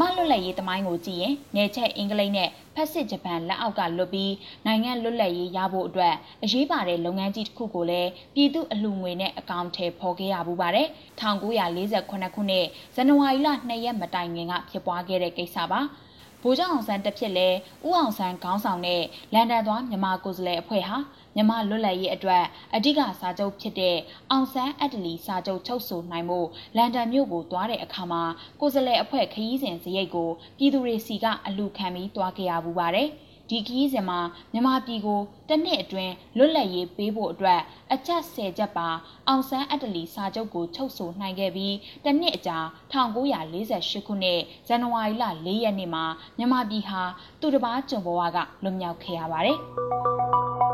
[0.00, 4.32] မြမလွတ်လပ်ရေးသမိုင်းကိုကြည့်ရင်နယ်ချက်အင်္ဂလိပ်နဲ့ဖက်စစ်ဂျပန်လက်အောက်ကလွတ်ပြီး
[4.66, 10.88] နိုင်ငံလွတ်လပ်ရေးရဖို့အတွက်အရေးပါတဲ့လုပ်ငန်းကြီးတစ်ခုကိုလည်းပြည်သူအလှူငွေနဲ့အကောင့်ထဲပေါ်ခဲ့ရပူပါတယ်
[11.20, 15.80] 1948ခုနှစ်ဇန်နဝါရီလ2ရက်မတိုင်ခင်ကဖြစ်ပွားခဲ့တဲ့ကိစ္စပါ
[16.46, 17.48] ဗိုလ်ချုပ်အောင်ဆန်းတစ်ဖြစ်လဲ
[17.86, 19.02] ဦးအောင်ဆန်းခေါင်းဆောင်တဲ့
[19.34, 20.96] လန်ဒန်သွားမြန်မာကိုယ်စားလှယ်အဖွဲ့ဟာ
[21.34, 23.96] မြန်မာလွတ်လပ်ရေးအတွက်အဓိကစာချုပ်ဖြစ်တဲ့
[24.30, 26.40] အောင်ဆန်းအတ္တလီစာချုပ်ချုပ်ဆိုနိုင်မှု
[26.76, 28.22] လန်ဒန်မြို့ကိုသွားတဲ့အခါမှာ
[28.60, 33.08] ကိုယ်စားလှယ်အဖွဲ့ခရီးစဉ်စရိတ်ကိုပြည်သူတွေစီကအလူခံပြီးသွားခဲ့ရပူပါတယ်။
[33.50, 34.20] ဒီခီးစဉ်မှာ
[34.52, 37.60] မြန်မာပြည်ကိုတစ်နှစ်အတွင်းလွတ်လပ်ရေးပေးဖို့အတွက်
[37.92, 38.88] အချက်၁၀ချက်ပါ
[39.28, 41.74] အောင်ဆန်းအတ္တလီစာချုပ်ကိုချုပ်ဆိုနိုင်ခဲ့ပြီး
[42.04, 42.58] တစ်နှစ်အကြာ
[42.92, 46.04] 1948ခုနှစ်ဇန်နဝါရီလ၄ရက်နေ့မှာ
[46.38, 47.02] မြန်မာပြည်ဟာ
[47.40, 49.58] သူတစ်ပါးကျွန်ဘဝကလွတ်မြောက်ခဲ့ရပါတယ်။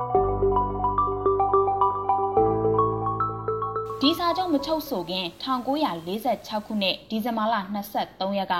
[4.04, 7.56] ဒီစာချုပ်မချုပ်ဆိုခင်1946ခုနှစ်ဒီဇင်ဘာလ
[7.96, 8.56] 23ရက်က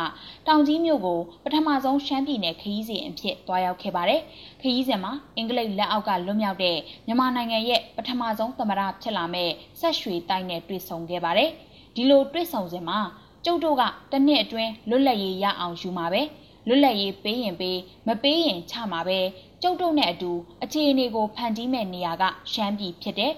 [0.46, 4.20] တောင်ကြီးမြို့ကိုပထမဆုံးရှမ်းပြည်နယ်ခရီးစဉ်အဖြစ်တွားရောက်ခဲ့ပါတယ်။
[4.60, 11.50] ခရီးစဉ်မှာအင်္ဂလိပ်လက်အောက်ကလွတ်မြောက်တဲ့မြန်မာနိုင်ငံရဲ့ပထမဆုံးသမ္မတဖြစ်လာမဲ့ဆက်ရွှေတိုင်းနဲ့တွေ့ဆုံခဲ့ပါတယ်။
[11.94, 12.98] ဒီလိုတွေ့ဆုံစဉ်မှာ
[13.44, 13.82] ကျုပ်တို့က
[14.12, 16.22] တစ်နှစ်အတွင်းလွတ်လပ်ရေးရအောင်ယူမှာပဲ
[16.68, 19.18] လွတ်လပ်ရေးပေးရင်ပေးမပေးရင်ချမှာပဲ
[19.62, 20.32] ကျုပ်တို့နဲ့အတူ
[20.62, 23.32] အခြေအနေကိုဖန်တီးမဲ့နေရာကရှမ်းပြည်ဖြစ်တဲ့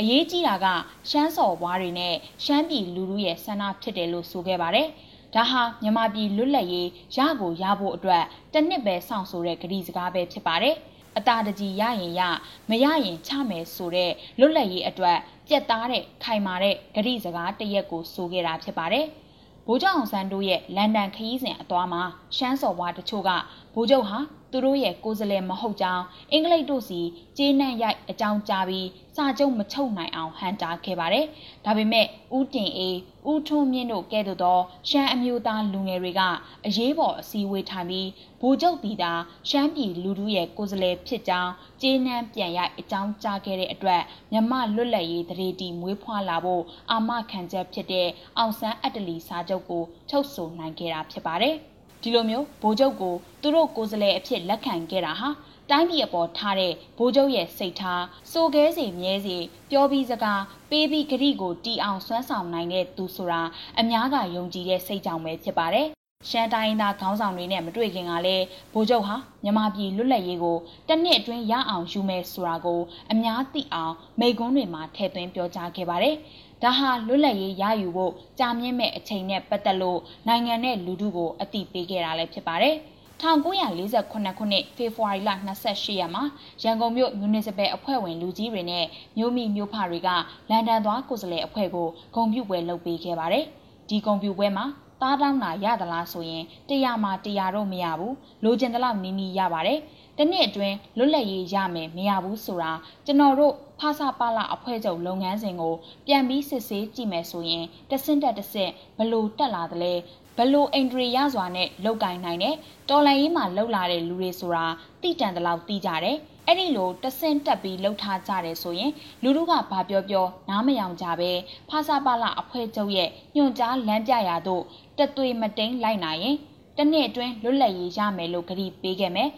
[0.00, 0.66] အရေးကြီးတာက
[1.10, 4.88] ရှမ်းစော်ဘွားတွေနဲ့ရှမ်းပြည်လူလူရဲ့ဆန္ဒဖြစ်တယ်လို့ဆိုခဲ့ပါတယ်။
[5.34, 10.74] ဒါဟာမြန်မာပြည်လွတ်လပ်ရေးရကိုရဖို့အတွက်တစ်နှစ်ပဲစောင့်ဆိုတဲ့ကတိစကားပဲဖြစ်ပါတယ်။
[11.16, 12.22] အတာတကြီးရရင်ရ
[12.70, 15.18] မရရင်ချမယ်ဆိုတဲ့လွတ်လပ်ရေးအတွက်
[15.48, 19.06] ပြက်သားတဲ့ခိုင်မာတဲ့ဂရိစကားတရက်ကိုဆိုခဲ့တာဖြစ်ပါတယ်။
[19.66, 22.02] ဗိုလ်ချုပ်အောင်ဆန်းတို့ရဲ့လန်ဒန်ခရီးစဉ်အသွားမှာ
[22.36, 23.30] ရှမ်းစော်ဘွားတချို့က
[23.74, 24.18] ဗိုလ်ချုပ်ဟာ
[24.52, 27.00] သူတို့ရဲ့ကိုယ်စားလှယ်မဟုတ်ကြောင်းအင်္ဂလိပ်တို့စီ
[27.36, 31.26] ကျေးနံ့ရိုက်အကြောင်းကြားပြီးစာချုပ်မချုပ်နိုင်အောင်ဟန်တာခဲ့ပါတယ်။
[31.64, 32.98] ဒါပေမဲ့ဦးတင်အေး
[33.30, 36.22] ဦးထွန်းမြင့်တို့ကဲ့သို့သောရှမ်းအမျိုးသားလူငယ်တွေက
[36.66, 38.08] အရေးပေါ်အစည်းအဝေးထိုင်ပြီး
[38.40, 39.12] ဗိုလ်ချုပ်တီတာ
[39.48, 44.02] ရှမ်းပြည်လူထုရဲ့ကိုယ်စားလှယ်ဖြစ်ကြောင်းကျေးနံ့ပြန်ရိုက်အကြောင်းကြားခဲ့တဲ့အတွက်
[44.32, 51.56] မြမလွတ်လပ်ရေးတရေတီမွေးဖွားလာဖို့အာမခံချက်ဖြစ်တဲ့အောင်ဆန်းအတ္တလီစာချုပ်ကိုချုပ်ဆိုနိုင်ခဲ့တာဖြစ်ပါတယ်။
[52.02, 55.28] ဒီလိုမျိုးဗိုလ်ချုပ်ကိုသူတို့ကိုယ်စားလှယ်အဖြစ်လက်ခံခဲ့တာဟာ
[55.70, 59.36] တိုင်းပြည်အပေါ်ထားတဲ့ဗိုလ်ချုပ်ရဲ့စိတ်ထားစိုးခဲစီမြဲစီ
[59.70, 63.42] ပြောပြီးစကားပေးပြီးဂရိကိုတီအောင်ဆွမ်းဆောင်နိုင်တဲ့သူဆိုတာ
[63.80, 65.88] အများကယုံကြည်တဲ့စိတ်ကြောင့်ပဲဖြစ်ပါတယ်
[66.28, 72.80] ရှမ်းတိုင်းသားခေါင်းဆောင်တွေနဲ့မတွေ့ခင်ကလည်းဗိုလ်ချုပ်ဟာမြန်မာပြည်လွတ်လပ်ရေးကိုတစ်နှစ်အတွင်းရအောင်ယူမယ်ဆိုတာကို
[73.12, 76.14] အများသိအောင်မိကွန်းတွေမှာထည့်သွင်းပြောကြားခဲ့ပါတယ်။
[76.62, 82.76] ဒါဟာလွတ်လပ်ရေးရယူဖို့ကြာမြင့်မဲ့အချိန်နဲ့ပတ်သက်လို့နိုင်ငံနဲ့လူထုကိုအသိပေးခဲ့တာလည်းဖြစ်ပါတယ်။
[83.22, 85.30] 1948ခုနှစ်ဖေဖော်ဝါရီလ
[85.64, 86.22] 28ရက်မှာ
[86.62, 88.84] ရန်ကုန်မြို့မြူနစ်စပယ်အဖွဲ့ဝင်လူကြီးတွေနဲ့
[89.18, 90.08] မြို့မိမြို့ဖတွေက
[90.50, 93.44] လန်ဒန်သွားကိုယ်စားလှယ်အဖွဲ့ကိုဂုဏ်ပြုပွဲလုပ်ပေးခဲ့ပါတယ်။
[93.88, 94.64] ဒီဂုဏ်ပြုပွဲမှာ
[95.00, 99.78] သားတောင်းတာရသလားဆိုရင်တရားမှာတရားတော့မရဘူးလိုချင်တဲ့လောက်နီးနီးရပါတယ်။
[100.18, 102.72] တနှစ်အတွင်းလွတ်လပ်ရေးရမယ်မရဘူးဆိုတာ
[103.06, 105.74] ကျွန်တော်တို့ ဖာစာပါလာအဖွဲ့ချုပ်လုပ်ငန်းစဉ်ကို
[106.06, 109.92] ပြန်ပြီးစစ်ဆေးကြည့်မယ်ဆိုရင်တဆင့်တက်တဆင့်ဘလို့တက်လာသလဲ
[110.38, 112.54] ဘလို့အင်ဒရီရစွာနဲ့လောက်ကင်နိုင်တဲ့
[112.88, 114.66] တော်လန်ရေးမှာလောက်လာတဲ့လူတွေဆိုတာ
[115.02, 116.16] တိတန်တလောက်တီးကြတယ်
[116.46, 118.92] အဲ့ဒီလိုတဆင့်တက်ပြီးလှုပ်ထားကြတယ်ဆိုရင်
[119.22, 121.30] လူတို့ကဘာပြောပြောနားမယောင်ကြပဲ
[121.68, 124.62] ဖာစာပါလာအဖွဲ့ချုပ်ရဲ့ညွန်ကြားလမ်းပြရာတို့
[124.98, 126.36] တသွေမတိန်လိုက်နိုင်ရင်
[126.78, 129.30] တနှစ်အတွင်းလွတ်လပ်ရေးရမယ်လို့ကတိပေးခဲ့မယ်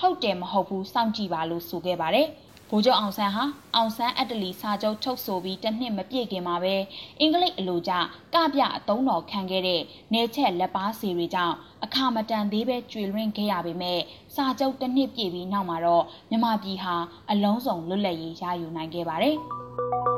[0.00, 2.28] ဟုတ်တယ်မဟုတ်ဘူးစောင့်ကြည့်ပါလို့ဆိုခဲ့ပါတယ်။
[2.72, 3.44] ဗိုလ်ချုပ်အောင်ဆန်းဟာ
[3.76, 6.74] အောင်ဆန်းအတ္တလီစာချုပ်ချုပ်ဆိုပြီးတစ်နှစ်မပြည့်ခင်မှာပဲ
[7.20, 7.92] အင်္ဂလိပ်အလိုကျ
[8.34, 9.80] ကပြအတုံးတော်ခံခဲ့တဲ့
[10.12, 11.54] နေချက်လက်ပါစီတွေကြောင့်
[11.84, 14.00] အခါမတန်သေးပဲကျွေလွင့်ခဲ့ရပေမဲ့
[14.34, 16.94] စာချုပ်တစ်နှစ်ပြည့်ပြီးနောက်မှာတော့မြမပြည်ဟာ
[17.30, 19.36] အလုံးစုံလွတ်လပ်ရေးရယူနိုင်ခဲ့ပါတယ်။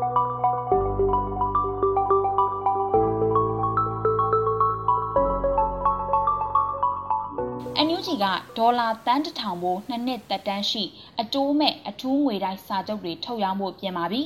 [8.12, 8.26] NUG က
[8.58, 10.84] ဒေါ်လာတန်းတထောင်ဖိုးနှစ်နှစ်သက်တမ်းရှိ
[11.20, 14.22] အတိုးမဲ့အထူးငွေတိုင်းစာချုပ်တွေထုတ်ရောင်းဖို့ပြင်ပါပြီ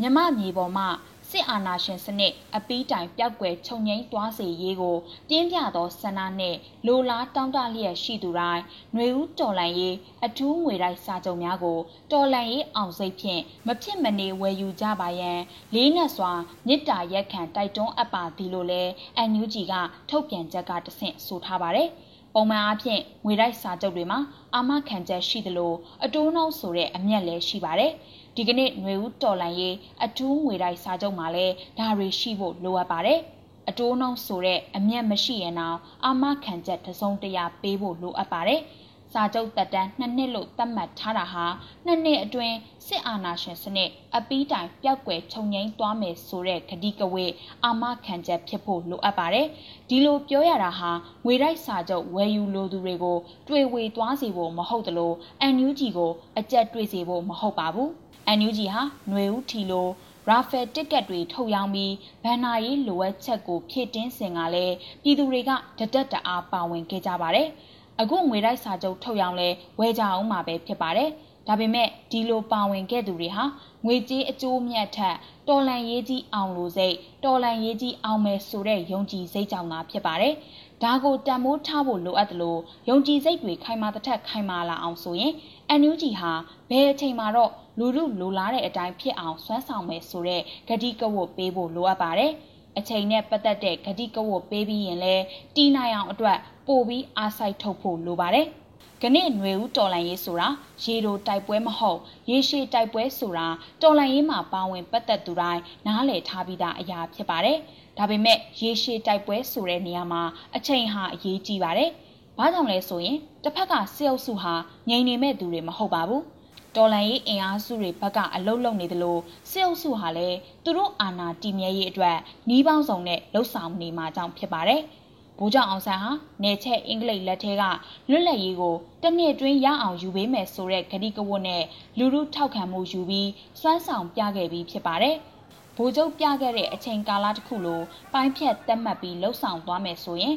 [0.00, 0.88] မြမမြေပေါ်မှာ
[1.30, 4.96] စစ်အာဏာရှင်စနစ်အပီးတိုင်ပျောက်ကွယ်ချုပ်ငိမ့်သွားစေရေးကို
[5.28, 8.62] ပြင်းပြသောဆန္ဒနဲ့လိုလားတောင်းတလျက်ရှိသူတိုင်း
[8.94, 11.78] ຫນွေဦးတော်လန်ရေးအထူးငွေတိုင်းစာချုပ်များကို
[12.12, 15.40] တော်လန်ရေးအောင်စိတ်ဖြင့်မဖြစ်မနေဝယ်ယူကြပါရန်
[15.74, 16.32] လေးနက်စွာ
[16.66, 18.90] မေတ္တာရက်ခံတိုက်တွန်းအပ်ပါသည်လို့လည်း
[19.30, 19.74] NUG က
[20.10, 21.90] ထုတ်ပြန်ချက်ကတဆင့်ဆိုထားပါတယ်။
[22.34, 24.20] ပုံမှန်အားဖြင့်ငွေတိုက်စာချုပ်တွေမှာ
[24.54, 25.72] အာမခံချက်ရှိသလို
[26.04, 27.92] အတိုးနှုန်းဆိုတဲ့အမျက်လည်းရှိပါတယ်။
[28.36, 33.18] ဒီကနေ့ຫນွေဦးတော်လန်ရေးအထူးငွေတိုက်စာချုပ်မှာလည်းဒါတွေရှိဖို့လိုအပ်ပါတယ်။
[33.68, 38.60] အတိုးနှုန်းဆိုတဲ့အမျက်မရှိရင်တော့အာမခံချက်တစုံတရာပေးဖို့လိုအပ်ပါတယ်။
[39.12, 41.46] စာချုပ်တက်တန်းနှစ်နှစ်လို့သတ်မှတ်ထားတာဟာ
[41.86, 47.26] နှစ်နှစ်အတွင်းစစ်အာဏာရှင်စနစ်အပီးတိုင်ပျောက်ကွယ်ခြုံငိမ့်သွားမယ်ဆိုတဲ့ကတိကဝေ
[47.64, 49.46] အာမခံချက်ဖြစ်ဖို့လိုအပ်ပါတယ်။
[49.88, 50.90] ဒီလိုပြောရတာဟာ
[51.24, 55.12] ငွေတိုက်စာချုပ်ဝယ်ယူလိုသူတွေကို တွေ့ဝေသွားစေဖို့မဟုတ်သလို
[55.54, 57.88] NUG ကိုအကြက်တွေ့စေဖို့မဟုတ်ပါဘူး။
[58.38, 59.88] NUG ဟာຫນွေဦးထီလို
[60.28, 67.48] ရာဖယ်တစ်ကက်တွေထုတ်ရောင်းပြီးဘန်နာရေးလိုအပ်ချက်ကိုဖြည့်တင်းစင်ကလည်းပြည်သူတွေကတဒက်တအားပါဝင်ခဲ့ကြပါတယ်။
[68.00, 69.48] အခုငွေတိုက်စာချုပ်ထုတ်ရောင်းလဲ
[69.80, 71.10] ဝယ်ကြအောင်မှာပဲဖြစ်ပါတယ်။
[71.48, 73.44] ဒါပေမဲ့ဒီလိုပါဝင်ခဲ့သူတွေဟာ
[73.84, 75.16] ငွေကြေးအကျိုးမြတ်ထက်
[75.48, 80.34] တော်လန်ရေးကြီးအောင်လို့စိတ်တော်လန်ရေးကြီးအောင်မယ်ဆိုတဲ့ယုံကြည်စိတ်ကြောင့်သာဖြစ်ပါတယ်။
[80.82, 85.32] ဒါကိုတန်မိုးထားဖို့လိုအပ်တယ်လို့ယုံကြည်စိတ်တွေခိုင်မာတစ်ထက်ခိုင်မာလာအောင်ဆိုရင်
[85.80, 86.32] NUG ဟာ
[86.70, 92.32] ဘယ်အချိန်မှာတော့လူလူလိုလားတဲ့အတိုင်းဖြစ်အောင်စွမ်းဆောင်မယ်ဆိုတဲ့ဂတိကဝတ်ပေးဖို့လိုအပ်ပါတယ်။
[92.78, 95.14] အချိန်နဲ့ပတ်သက်တဲ့ဂတိကဝတ်ပေးပြီးရင်လဲ
[95.54, 98.46] တီးနိုင်အောင်အတွက် ပို့ပြီးအားစိုက်ထုတ်ဖို့လိုပါတယ်။
[99.02, 100.48] ကနေ့ຫນွေဦးတော်လန်ရေးဆိုတာ
[100.84, 103.46] ရေတိုတိုက်ပွဲမဟုတ်ရေရှည်တိုက်ပွဲဆိုတာ
[103.82, 107.58] တော်လန်ရေးမှာပါဝင်ပတ်သက်သူတိုင်းနားလည်ထားပြီးသားအရာဖြစ်ပါတယ်။
[107.98, 110.22] ဒါပေမဲ့ရေရှည်တိုက်ပွဲဆိုတဲ့နေရာမှာ
[110.56, 111.90] အချိန်ဟာအရေးကြီးပါတယ်။
[112.38, 114.54] ဘာကြောင့်လဲဆိုရင်တစ်ဖက်ကစစ်အုပ်စုဟာ
[114.88, 116.22] ငြိမ်နေမဲ့သူတွေမဟုတ်ပါဘူး။
[116.76, 119.18] တော်လန်ရေးအင်အားစုတွေဘက်ကအလုတ်လုံနေသလို
[119.50, 122.16] စစ်အုပ်စုဟာလည်းသူတို့အာဏာတည်မြဲရေးအတွက်
[122.48, 124.82] နှီးပေါင်းစုံနဲ့လှုပ်ဆောင်နေမှာကြောင့်ဖြစ်ပါတယ်။
[125.38, 126.10] ဗိုလ်ချုပ်အောင်ဆန်းဟာ
[126.42, 127.62] နေချက်အင်္ဂလိပ်လက်ထဲက
[128.10, 131.62] လွတ်လပ်ရေးကိုတနှစ်တွင်းရအောင်ယူပေးမယ်ဆိုတဲ့ကတိကဝတ်နဲ့
[131.98, 135.16] လူလူထောက်ခံမှုယူပြီးစွမ်းဆောင်ပြခဲ့ပြီးဖြစ်ပါတယ်။
[135.76, 137.80] ဗိုလ်ချုပ်ပြခဲ့တဲ့အချိန်ကာလတစ်ခုလို
[138.12, 140.34] ပိုင်းဖြတ်တက်မှတ်ပြီးလှုပ်ဆောင်သွားမယ်ဆိုရင်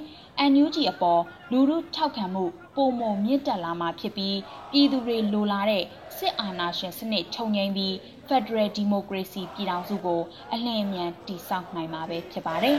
[0.52, 4.38] NUG အပေါ်လူလူထောက်ခံမှု ပုံမမြင့်တက်လာမှာဖြစ်ပြီး
[4.72, 5.84] ပြည်သူတွေလိုလားတဲ့
[6.18, 7.94] စစ်အာဏာရှင်စနစ်ချုပ်ငြိမ်းပြီး
[8.28, 10.22] Federal Democracy ပြည်ထောင်စုကို
[10.54, 12.78] အလင်းအမြန်တည်ဆောက်နိုင်မှာပဲဖြစ်ပါတယ်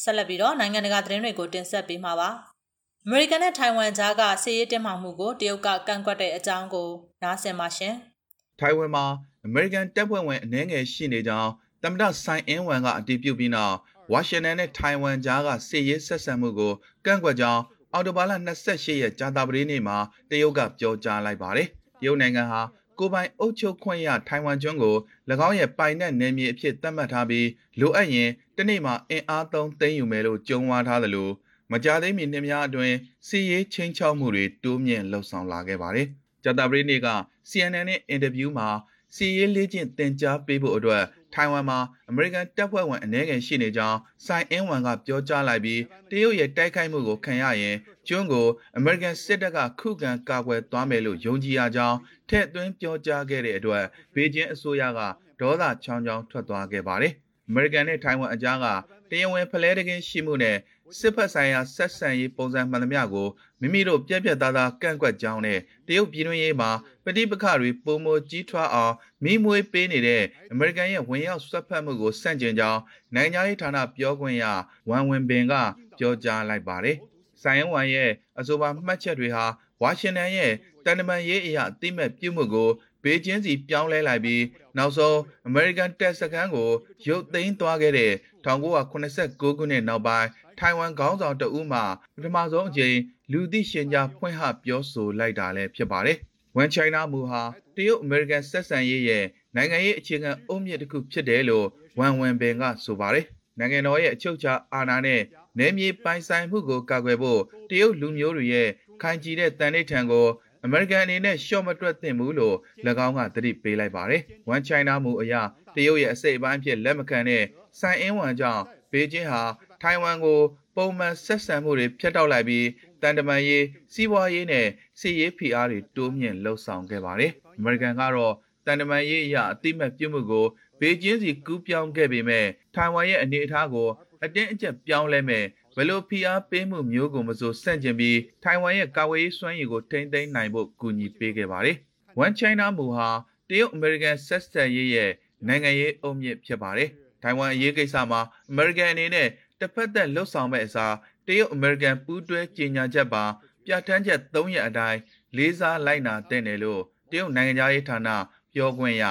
[0.05, 2.31] ဆက်လက်ပြီးတော့နိုင်ငံတကာသတင်းတွေကိုတင်ဆက်ပေးမှာပါ။
[3.05, 6.89] အမေရိကန်နဲ့ထိုင်ဝမ်ကြားကစစ်ရေးတင်းမာမှုကိုတရုတ်ကကန့်ကွက်တဲ့အကြောင်းကို
[7.23, 7.95] နားဆင်ပါရှင်။
[8.61, 9.07] ထိုင်ဝမ်မှာ
[9.47, 11.51] အမေရိကန်တပ်ဖွဲ့ဝင်အနည်းငယ်ရှိနေကြောင်း
[11.83, 13.77] သမ္မတဆိုင်အင်းဝမ်ကအတည်ပြုပြီးနောက်
[14.13, 16.73] ဝါရှင်တန်နဲ့ထိုင်ဝမ်ကြားကစစ်ရေးဆက်ဆံမှုကို
[17.07, 17.63] ကန့်ကွက်ကြောင်း
[17.93, 18.33] အော်တိုဘာလ
[18.67, 19.97] 28ရက်ကြာသပတေးနေ့မှာ
[20.31, 21.69] တရုတ်ကပြောကြားလိုက်ပါတယ်။
[22.01, 22.61] တရုတ်နိုင်ငံဟာ
[22.99, 24.97] ကိုပိုင်အုပ်ချုပ်ခွင့်ရထိုင်ဝမ်ကျွန်းကို၎
[25.49, 27.49] င်းရဲ့ပိုင်နက်နယ်မြေအဖြစ်သတ်မှတ်ထားပြီး
[27.81, 31.29] လိုအပ်ရင်တနေ့မှာအင်အားသုံးသိမ်းယူမယ်လို့ကြုံဝါထားသလို
[31.73, 32.95] မကြသေးမီနှစ်များအတွင်း
[33.27, 36.07] စီးရေးချင်းချောက်မှုတွေတိုးမြင့်လှုပ်ဆောင်လာခဲ့ပါတယ်။
[36.45, 37.09] ဂျာတာပရီနေ့က
[37.51, 38.69] CNN နဲ့အင်တာဗျူးမှာ
[39.15, 41.79] စီရေးလေးကျင့်တင် जा ပေးဖို့အတွက်ထိုင်ဝမ်မှာ
[42.11, 47.77] အမေရိကန်တပ်ဖွဲ့ဝင်အနည်းငယ်ရှိနေကြောင်းဆိုင်အင်းဝမ်ကပြောကြားလိုက်ပြီးတရုတ်ရဲ့တိုက်ခိုက်မှုကိုခံရရင်
[48.09, 48.47] ကျွန်းကို
[48.77, 51.99] အမေရိကန်စစ်တပ်ကခုခံကာကွယ်သွားမယ်လို့ယုံကြည်ရကြောင်း
[52.29, 55.01] ထည့်သွင်းပြောကြားခဲ့တဲ့အတွက်ဘေကျင်းအစိုးရက
[55.41, 57.13] ဒေါသချောင်းချောင်းထွက်သွားခဲ့ပါတယ်။
[57.49, 58.67] အမေရိကန်နဲ့ထိုင်ဝမ်အကြားက
[59.11, 60.57] တရားဝင်ဖလဲတကင်းရှိမှုနဲ့
[60.99, 63.29] စစ်ဖက်ဆိုင်ရာဆက်ဆံရေးပုံစံမှန်သမျှကို
[63.61, 66.71] မိမိတို့ပြက်ပြက်သားသားကန့်ကွက်ကြောင်းနဲ့တရုတ်ပြည်တွင်းရေးမှာ
[67.05, 72.81] ပဋိပက္ခတွေပုံမကြီးထွားအောင်မိမွေးပေးနေတဲ့အမေရိကန်ရဲ့ဝင်ရောက်ဆွတ်ဖက်မှုကိုစန့်ကျင်ကြောင်း
[73.15, 74.45] နိုင်ငံရေးဌာနပြောခွင့်ရ
[74.89, 75.55] ဝမ်ဝင်ပင်က
[75.99, 76.97] ပြောကြားလိုက်ပါတယ်။
[77.43, 79.45] ဆိုင်ယန်ဝမ်ရဲ့အဆိုပါမှတ်ချက်တွေဟာ
[79.83, 80.53] ဝါရှင်တန်ရဲ့
[80.85, 82.71] တန်တမန်ရေးအရာအသိမဲ့ပြုမှုကို
[83.05, 84.43] ဘေကျင်းစီပြောင်းလဲလိုက်ပြီး
[84.77, 86.71] နောက်ဆုံးအမေရိကန်တပ်စခန်းကို
[87.07, 88.13] ရုတ်သိမ်းသွားခဲ့တဲ့
[88.45, 91.81] 1989ခုနှစ်နောက်ပိုင်း ထိုင်ဝမ်ခေါင်းဆောင်တဦးမှ
[92.15, 92.97] ပထမဆုံးအကြိမ်
[93.33, 96.17] လူသိရှင်ကြားဖွင့်ဟပြောဆိုလိုက်တာလည်းဖြစ်ပါတယ်။
[96.57, 97.43] ဝန်ချိုင်နာမူဟာ
[97.77, 99.25] တရုတ်အမေရိကန်ဆက်ဆံရေးရဲ့
[99.57, 101.67] နိုင်ငံရေးအခြေခံအုတ်မြစ်တစ်ခုဖြစ်တယ်လို့
[101.99, 103.25] ဝန်ဝန်ပင်ကဆိုပါတယ်။
[103.59, 105.21] နိုင်ငံတော်ရဲ့အချုပ်အခြာအာဏာနဲ့
[105.59, 107.41] နယ်မြေပိုင်ဆိုင်မှုကိုကာကွယ်ဖို့
[107.71, 108.69] တရုတ်လူမျိုးတွေရဲ့
[109.03, 110.27] ခိုင်ကြည်တဲ့တန်ဋိဌာန်ကို
[110.65, 112.57] အမေရိကန်အနေနဲ့ရှော့မတွက်သင့်ဘူးလို့၎
[113.07, 115.35] င်းကသတိပေးလိုက်ပါတယ်။ဝန်ချိုင်နာမူအရ
[115.75, 117.45] တရုတ်ရဲ့အစိတ်အပိုင်းဖြစ်လက်မခံတဲ့
[117.81, 118.63] ဆိုင်အင်းဝမ်ကြောင့်
[118.93, 119.43] ဘေကျင်းဟာ
[119.85, 120.41] ထိုင်ဝမ်ကို
[120.77, 122.67] ပုံမှန်ဆက်ဆံမှုတွေဖျက်တောက်လိုက်ပြီး
[123.03, 124.67] တန်တမာရေးစီးပွားရေးနဲ့
[125.01, 128.35] စစ်ရေးဖိအားတွေတိုးမြင့်လှုပ်ဆောင်ခဲ့ပါတယ်။အမေရိကန်ကတော့
[128.67, 130.47] တန်တမာရေးအရာအတိမတ်ပြုမှုကို
[130.81, 133.89] ဘေကျင်းစီကူးပြောင်းခဲ့ပေမဲ့ထိုင်ဝမ်ရဲ့အနေအထားကို
[134.25, 135.45] အတင်းအကျပ်ပြောင်းလဲမဲ့
[135.77, 141.77] ဘယ်လိုဖိအားပေးမှုမျိုးကိုမဆိုဆန့်ကျင်ပြီးထိုင်ဝမ်ရဲ့ကာဝေးရေးစွမ်းရည်ကိုထိန်းသိမ်းနိုင်ဖို့ကူညီပေးခဲ့ပါတယ်။
[142.25, 143.09] One China မူဟာ
[143.49, 145.11] တရုတ်အမေရိကန်ဆက်ဆံရေးရဲ့
[145.47, 146.91] နိုင်ငံရေးအုံမြင့်ဖြစ်ပါတယ်။
[147.23, 148.21] ထိုင်ဝမ်အရေးကိစ္စမှာ
[148.51, 149.29] အမေရိကန်အနေနဲ့
[149.65, 150.95] တစ်ဖက်သက်လှုပ်ဆောင်မဲ့အစား
[151.27, 153.25] တရုတ်အမေရိကန်ပူးတွဲကြေညာချက်ပါ
[153.67, 155.01] ပြဋ္ဌာန်းချက်3ရက်အတိုင်း
[155.37, 158.09] လေးစားလိုက်နာတဲ့တယ်လို့တရုတ်နိုင်ငံသားရေးဌာန
[158.55, 159.05] ပြောခွင့်ရ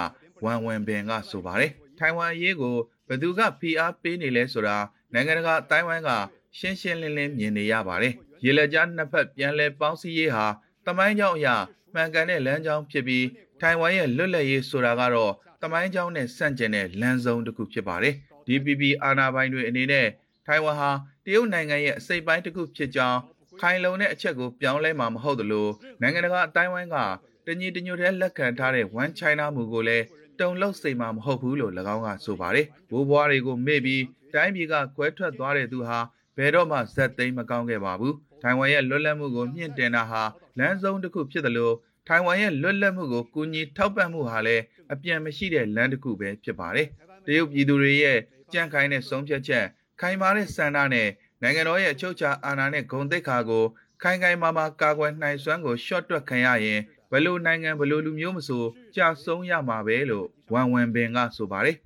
[0.44, 2.76] ဝမ်ဝန်ဘင်ကဆိုပါတယ်ထိုင်ဝမ်အရေးကို
[3.08, 4.78] ဘယ်သူကဖိအားပေးနေလဲဆိုတာ
[5.14, 6.10] နိုင်ငံတကာအတိုင်းဝိုင်းက
[6.58, 8.14] ရှင်းရှင်းလင်းလင်းမြင်နေရပါတယ်
[8.44, 10.46] ရေလက်ကြားနှစ်ဖက်ပြန်လည်ပေါင်းစည်းရေးဟာ
[10.86, 11.56] တမိုင်းကြောင်းအရာ
[11.94, 13.28] မှန်ကန်တဲ့လမ်းကြောင်းဖြစ်ပြီး
[13.62, 18.16] ထိုင်ဝမ်ရဲ့လွတ်လပ်ရေးဆိုတာကတော့တမိုင်းကြောင်းနဲ့ဆန့်ကျင်တဲ့လမ်းဆုံးတစ်ခုဖြစ်ပါတယ်
[18.48, 20.08] DPP အာဏာပိုင်တွေအနေနဲ့
[20.46, 20.92] ထိုင်ဝမ်ဟာ
[21.26, 23.20] တရုတ်နိုင်ငံရဲ့အစိပ်ပိုင်းတစ်ခုဖြစ်ကြောင်း
[23.62, 25.68] ခိုင်လုံတဲ့အချက်ကိုပြောင်းလဲမှာမဟုတ်သလို
[26.02, 26.98] နိုင်ငံတကာအတိုင်းဝိုင်းက
[27.46, 30.06] တညီတညွတ်တည်းလက်ခံထားတဲ့ One China မူကိုလည်း
[30.40, 34.04] တုံလောက်စိတ်မှမဟုတ်ဘူးလို့၎င်းကဆိုပါတယ်။ဘိုးဘွားတွေကိုမေ့ပြီး
[34.34, 36.00] တိုင်းပြည်ကကွဲထွက်သွားတဲ့သူဟာ
[36.38, 40.24] ဘယ်တော့မှဇက်သိမ်းမကောင်းခဲ့ပါဘူး။ထိုင်ဝမ်ရဲ့လွတ်လပ်မှုကိုမြင့်တင်တာဟာ
[40.60, 41.76] လမ်းဆုံးတစ်ခုဖြစ်တယ်လို့
[42.08, 46.88] ထိုင်ဝမ်ရဲ့လွတ်လပ်မှုကိုကူညီထောက်ပံ့မှုဟာလည်းအပြန်မရှိတဲ့လမ်းတစ်ခုပဲဖြစ်ပါတယ်။
[47.26, 48.20] တရုတ်ပြည်သူတွေရဲ့
[48.54, 49.66] ကြံ့ခိုင်တဲ့ဆုံးဖြတ်ချက်
[50.02, 51.10] ခိုင်မာတဲ့စံနာနဲ့
[51.42, 53.66] နိုင်ငံတော်ရဲ့အချုပ်အခြာအာဏာနဲ့ဂုဏ်သိက္ခာကို
[54.02, 56.80] ခိုင်ခိုင်မာမာကာကွယ်နိုင်စွမ်းကိုရှော့တွက်ခံရရင်
[57.12, 58.64] ဘယ်လိုနိုင်ငံဘယ်လိုလူမျိုးမဆို
[58.96, 61.78] ကြာဆုံးရမှာပဲလို့ဝမ်ဝမ်ပင်ကဆိုပါတယ်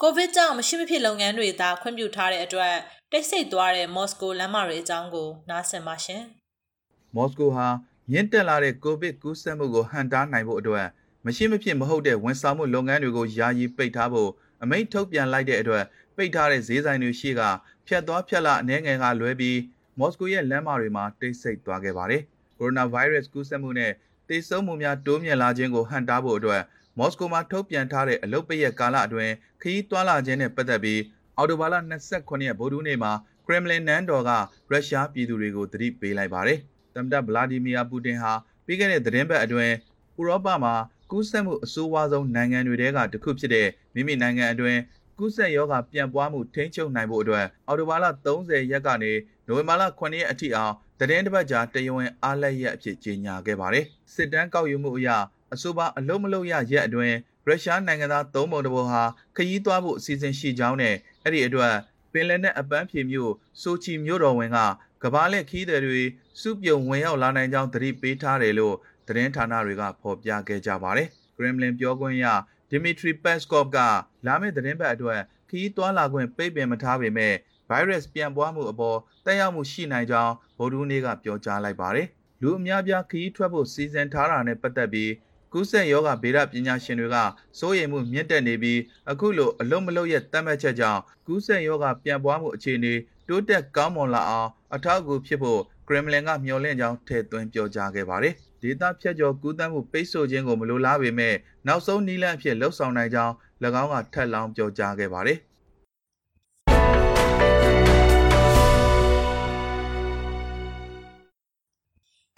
[0.00, 2.74] ကိုဗစ်ကြောင့်မရှိမဖြစ်လုပ်ငန်းတွေသာခွင့်ပြုထားတဲ့အတွက်
[3.10, 6.22] တိတ်ဆိတ်သွားတဲ့မော်စကိုလမ်းမတွေအကြောင်းကိုနားဆင်ပါရှင်။
[7.16, 7.66] မော်စကိုဟာ
[8.10, 10.86] မြင့်တက်လာတဲ့ကိုဗစ်ကူးစက်မှုကိုဟန်တားနိုင်ဖို့အတွက်
[11.26, 14.30] မရှိမဖြစ်မဟုတ်တဲ့ဝန်ဆောင်မှုလုပ်ငန်းတွေကိုယာယီပိတ်ထားဖို့
[14.62, 15.84] အမိန့်ထုတ်ပြန်လိုက်တဲ့အတွက်
[16.16, 17.40] ပိတ်ထားတဲ့ဈေးဆိုင်တွေရှိက
[17.86, 19.58] ဖြတ်သွားဖြတ်လာအနေငယ်ကလွဲပြီး
[19.98, 22.22] မော်စကိုရဲ့လမ်းမတွေမှာတိတ်ဆိတ်သွားခဲ့ပါတယ်။
[22.58, 23.92] ကိုရိုနာဗိုင်းရပ်စ်ကူးစက်မှုနဲ့
[24.28, 26.62] သေဆုံးမှုများတိုးမြင့်လာခြင်းကိုဟန့်တားဖို့အတွက်
[26.98, 31.00] မော်စကိုမှာထုတ်ပြန်ထားတဲ့အလုတ်ပရက်ကာလအတွင်းခရီးသွားလာခြင်းနဲ့ပတ်သက်ပြီး
[31.36, 31.74] အော်တိုဘာလ
[32.10, 33.12] 29ရက်ဗိုလ်ထူးနေ့မှာ
[33.46, 34.30] ကရမ်လင်နန်းတော်က
[34.70, 36.58] ရုရှားပြည်သူတွေကိုသတိပေးလိုက်ပါတယ်။
[36.94, 38.32] သမ္မတဗလာဒီမီယာပူတင်ဟာ
[38.66, 39.74] ပြီးခဲ့တဲ့သတင်းပတ်အတွင်း
[40.18, 40.74] ဥရောပမှာ
[41.10, 44.80] ကူးစက်မှုအဆိုးဝါးဆုံးနိုင်ငံတွေထဲကတစ်ခုဖြစ်တဲ့မိမိနိုင်ငံအတွင်း
[45.18, 49.12] ကူးစက်ရောဂါပြန့်ပွားမှုထိန်းချုပ်နိုင်ဖို့အတွက်အော်တိုဘာလ30ရက်ကနေ
[49.46, 55.08] နိုဝင်ဘာလ9ရက်အထိအောင်တရင်တစ်ပတ်ကြာတယဝင်အားလက်ရက်အဖြစ်ကြေညာခဲ့ပါတယ်။စစ်တမ်းကောက်ယူမှုအရ
[55.54, 59.02] အဆိုပါအလုံးမလုံးရရက်အတွင်းရုရှားနိုင်ငံသားသုံးပုံတစ်ပုံဟာ
[59.36, 60.94] ခရီးသွားဖို့အစီအစဉ်ရှိကြောင်းနဲ့
[61.24, 61.74] အဲ့ဒီအတွက်
[62.12, 64.58] ပင်လယ်နက်အပန်းဖြေမြို့ဆိုချီမြို့တော်ဝင်က
[65.02, 66.02] ကဘာလက်ခီးသည်တွေ
[66.40, 68.76] စုပြုံဝင်ရောက်လာနိုင်ကြောင်းသတိပေးထားတယ်လို့
[69.10, 72.26] သတင်းဌာနတွေကဖော်ပြခဲ့ကြပါတယ်။ Kremlin ပြောခွင့်ရ
[72.70, 73.78] Dmitry Peskov က
[74.26, 77.34] လာမယ့်သတင်းပတ်အတွက်ခရီးသွားလာခွင့်ပိတ်ပင်မထားပေမဲ့
[77.70, 82.06] virus ပြန့်ပွားမှုအပေါ်တက်ရောက်မှုရှိနိုင်ကြောင်းဗုဒ္ဓဦးနေ့ကပြောကြားလိုက်ပါတယ်။
[82.42, 85.12] လူအများပြားခရီးထွက်ဖို့စီစဉ်ထားတာနဲ့ပတ်သက်ပြီး
[85.52, 87.16] ကူးစက်ရောဂါဗေဒပညာရှင်တွေက
[87.58, 92.94] စိုးရိမ်မှုမြင့်တက်နေပြီးအခုလိုအလုံးမလုံးရဲ့တတ်မှတ်ချက်ကြောင့်ကူးစက်ရောဂါပြန့်ပွားမှုအခြေအနေ
[93.28, 101.34] တိုးတက်ကောင်းမွန်လာအောင်အထောက်အကူဖြစ်ဖို့ ကရမလင်ကမျှော်လင့်ကြောင်းထည့်သွင်းပြောကြားခဲ့ပါတယ်။ဒေတာဖြတ်ကျော်ကူးသန်းမှုပိတ်ဆို့ခြင်းကိုမလိုလားပေမဲ့
[101.66, 103.34] နောက်ဆုံးနည်းလမ်းအဖြစ်လှုပ်ဆောင်နိုင်ကြောင်း၎
[103.82, 105.38] င်းကထပ်လောင်းပြောကြားခဲ့ပါတယ်။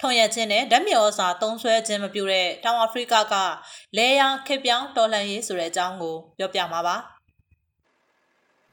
[0.01, 3.35] ထွန်ရခြင်းနဲ့ဓာတ်မြေဩဇာသုံးဆွဲခြင်းမပြုတဲ့တောင်အာဖရိကက
[3.97, 6.95] လဲယာခေပြောင်းတော်လှန်ရေးဆိုတဲ့အကြောင်းကိုပြောပြမှာပါ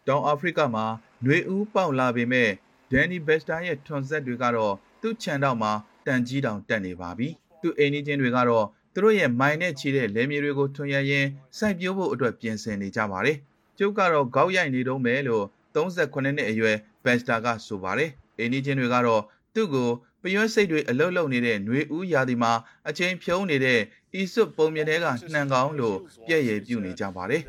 [0.06, 0.84] တောင်အာဖရိကမှာ
[1.24, 2.50] ຫນွေဦးပေါက်လာပေမဲ့
[2.90, 5.72] ဒန်နီဘက်စတာရဲ့ထွန်ဆက်တွေကတော့သူ့ခြံတောက်မှာ
[6.06, 7.28] တန်ကြီးတောင်တက်နေပါပြီ
[7.62, 11.26] သူ့အိမ်နီးချင်းတွေကတော့သူတို့ရဲ့မိုင်နဲ့ချီတဲ့လယ်မြေတွေကိုထွန်ရရင်
[11.58, 13.36] စိုက်ပျိုးဖို့အတွက်ပြင်ဆင်နေကြပါတယ်
[13.78, 19.22] ကျုပ်ကတော့ခေါက်ရိုက်နေတော့မယ်လို့38နှစ်အရွယ်ဘက်စတာကဆိုပါတယ်အိမ်နီးချင်းတွေကတော့
[19.54, 19.90] သူ့ကို
[20.22, 22.52] ပရွက်စိတ်တွေအလုတ်လုံနေတဲ့ຫນွေဦးရာသီမှာ
[22.88, 23.80] အချိန်ဖြုံးနေတဲ့
[24.20, 27.42] ဤစွတ်ပုံမြင်တဲ့ကနှံကောင်းလို့ပြည့်ရည်ပြုနေကြပါတယ်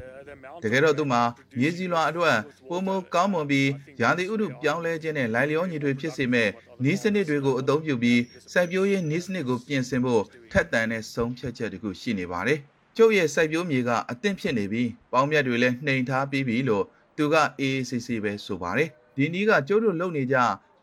[0.63, 1.21] တကယ်တော့သူမှာ
[1.59, 2.37] မြေစီလွာအတွက်
[2.69, 3.69] ပုံမကောင်းမွန်ပြီး
[4.01, 6.49] ရာသီဥတုပြောင်းလဲခြင်းနဲ့လိုက်လျောညီတွေဖြစ်စေမဲ့
[6.83, 12.59] နီးစနစ်တွေကိုအသုံးပြုပြီးစိုက်ပျိုးရေးနီးစနစ်ကိုပြင်ဆင်ဖို့ထက်သန်တဲ့ဆုံးဖြတ်ချက်တခုရှိနေပါတယ်
[12.97, 16.85] ကျုပ်ရဲ့စိုက်ပျိုးမြေကအသင့်ဖြစ်နေပြီးပေါင်းမြတ်တွေလည်းနှိမ်ထားပြီးပြီလို့
[17.17, 20.37] သူကအေးအေးဆေးဆေးပဲဆိုပါတယ်ဒီနီးကကျုပ်တို့လုပ်နေကြ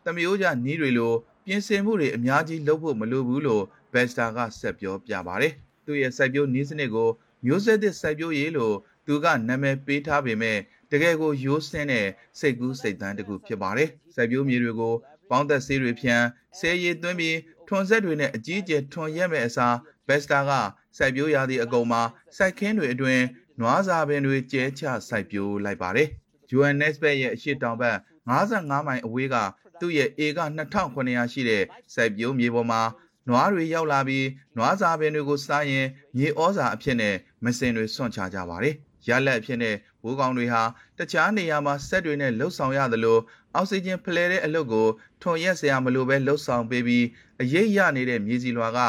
[0.05, 1.13] သမယိုးကြနီးတွေလို
[1.45, 5.53] ပြင်ဆင်မှုတွေအများကြီးလုပ်ဖို့မလိုဘူးလို့ဘက်စတာကဆက်ပြောပြပါတယ်။
[5.85, 7.09] သူ့ရဲ့စိုက်ပျိုးနည်းစနစ်ကို
[7.45, 8.75] မျိုးဆက်သစ်စိုက်ပျိုးရေးလို့
[9.09, 10.57] သူကနာမည်ပေးထားပေမဲ့
[10.91, 12.07] တကယ်ကိုရိုးစင်းတဲ့
[12.39, 14.93] စိတ်ကူးစိတ်သန်းတစ်ခုဖြစ်ပါတယ်။စိုက်ပျိုးမြေတွေကို
[15.29, 16.25] ပေါင်းသက်ဆေးတွေဖြန်း
[16.57, 19.75] ဆဲရည်သွင်းပြီးထွန်ဆက်တွေနဲ့အကြီးအကျယ်ထွန်ရက်မဲ့အစား
[20.07, 20.51] ဘက်စတာက
[20.97, 22.01] စိုက်ပျိုးရာသီအကုန်မှာ
[22.37, 23.23] စိုက်ခင်းတွေအတွင်း
[23.59, 26.07] နွားစာပင်တွေကျဲချစိုက်ပျိုးလိုက်ပါတယ်။
[26.49, 27.97] Johannesburg ရဲ့အရှိတောင်ဘက်
[28.29, 29.35] 55မိုင်အဝေးက
[29.79, 32.81] သူ့ရဲ့ဧက2900ရှိတဲ့စိုက်ပျိုးမြေပေါ်မှာ
[33.29, 35.85] နွားတွေရောက်လာပြီးနွားစာပင်တွေကိုစားရင်
[36.17, 38.75] မြေဩဇာအဖြစ်နဲ့မစင်တွေစွန့်ချကြပါတယ်။
[39.07, 40.63] ရလက်အဖြစ်နဲ့ဘိုးကောင်တွေဟာ
[40.97, 43.17] တခြားနေရာမှာဆက်တွေနဲ့လှုပ်ဆောင်ရသလို
[43.55, 44.87] အောက်ဆီဂျင်ဖလှယ်တဲ့အလုပ်ကို
[45.21, 47.05] ထွန်ရက်စရာမလိုပဲလှုပ်ဆောင်ပေးပြီး
[47.41, 48.79] အရေးရနေတဲ့မြေစီလွာက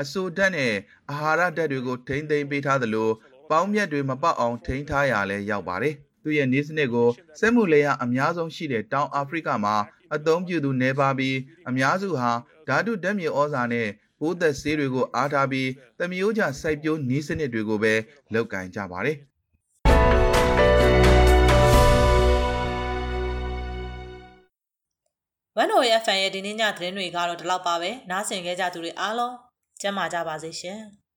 [0.00, 0.74] အဆိုဓာတ်နဲ့
[1.10, 3.08] အာဟာရဓာတ်တွေကိုထိမ့်သိမ်းပေးထားသလို
[3.50, 7.08] ပေါင်းမြတ်တွေမပေါက်အောင်ထိန်းထားရလဲရောက်ပါတယ်။သူ့ရဲ့နေစနစ်ကို
[7.40, 9.76] စက်မှုလေယာအများဆုံးရှိတဲ့တောင်အာဖရိကမှာ
[10.14, 11.36] အသုံးပြုသူနေပါပြီး
[11.68, 12.30] အများစုဟာ
[12.68, 13.88] ဓာတုဓာတ်မြေဩဇာနဲ့
[14.20, 17.94] ပိုးသက်ဆေးတွေကိုအားထားပြီးတမျိုးကြစိုက်ပျိုးနည်းစနစ်တွေကိုပဲ
[18.32, 19.16] လောက်ကင်ကြပါတယ်
[25.60, 29.34] ဝန်တော်ရဲ့ fan ရဲ့ဒီနေ့ညသတင်းတွေကတော့ဒီလောက်ပါပဲနားဆင်ခဲ့ကြသူတွေအားလုံး
[29.80, 30.80] ကျမ်းမာကြပါစေရှင်။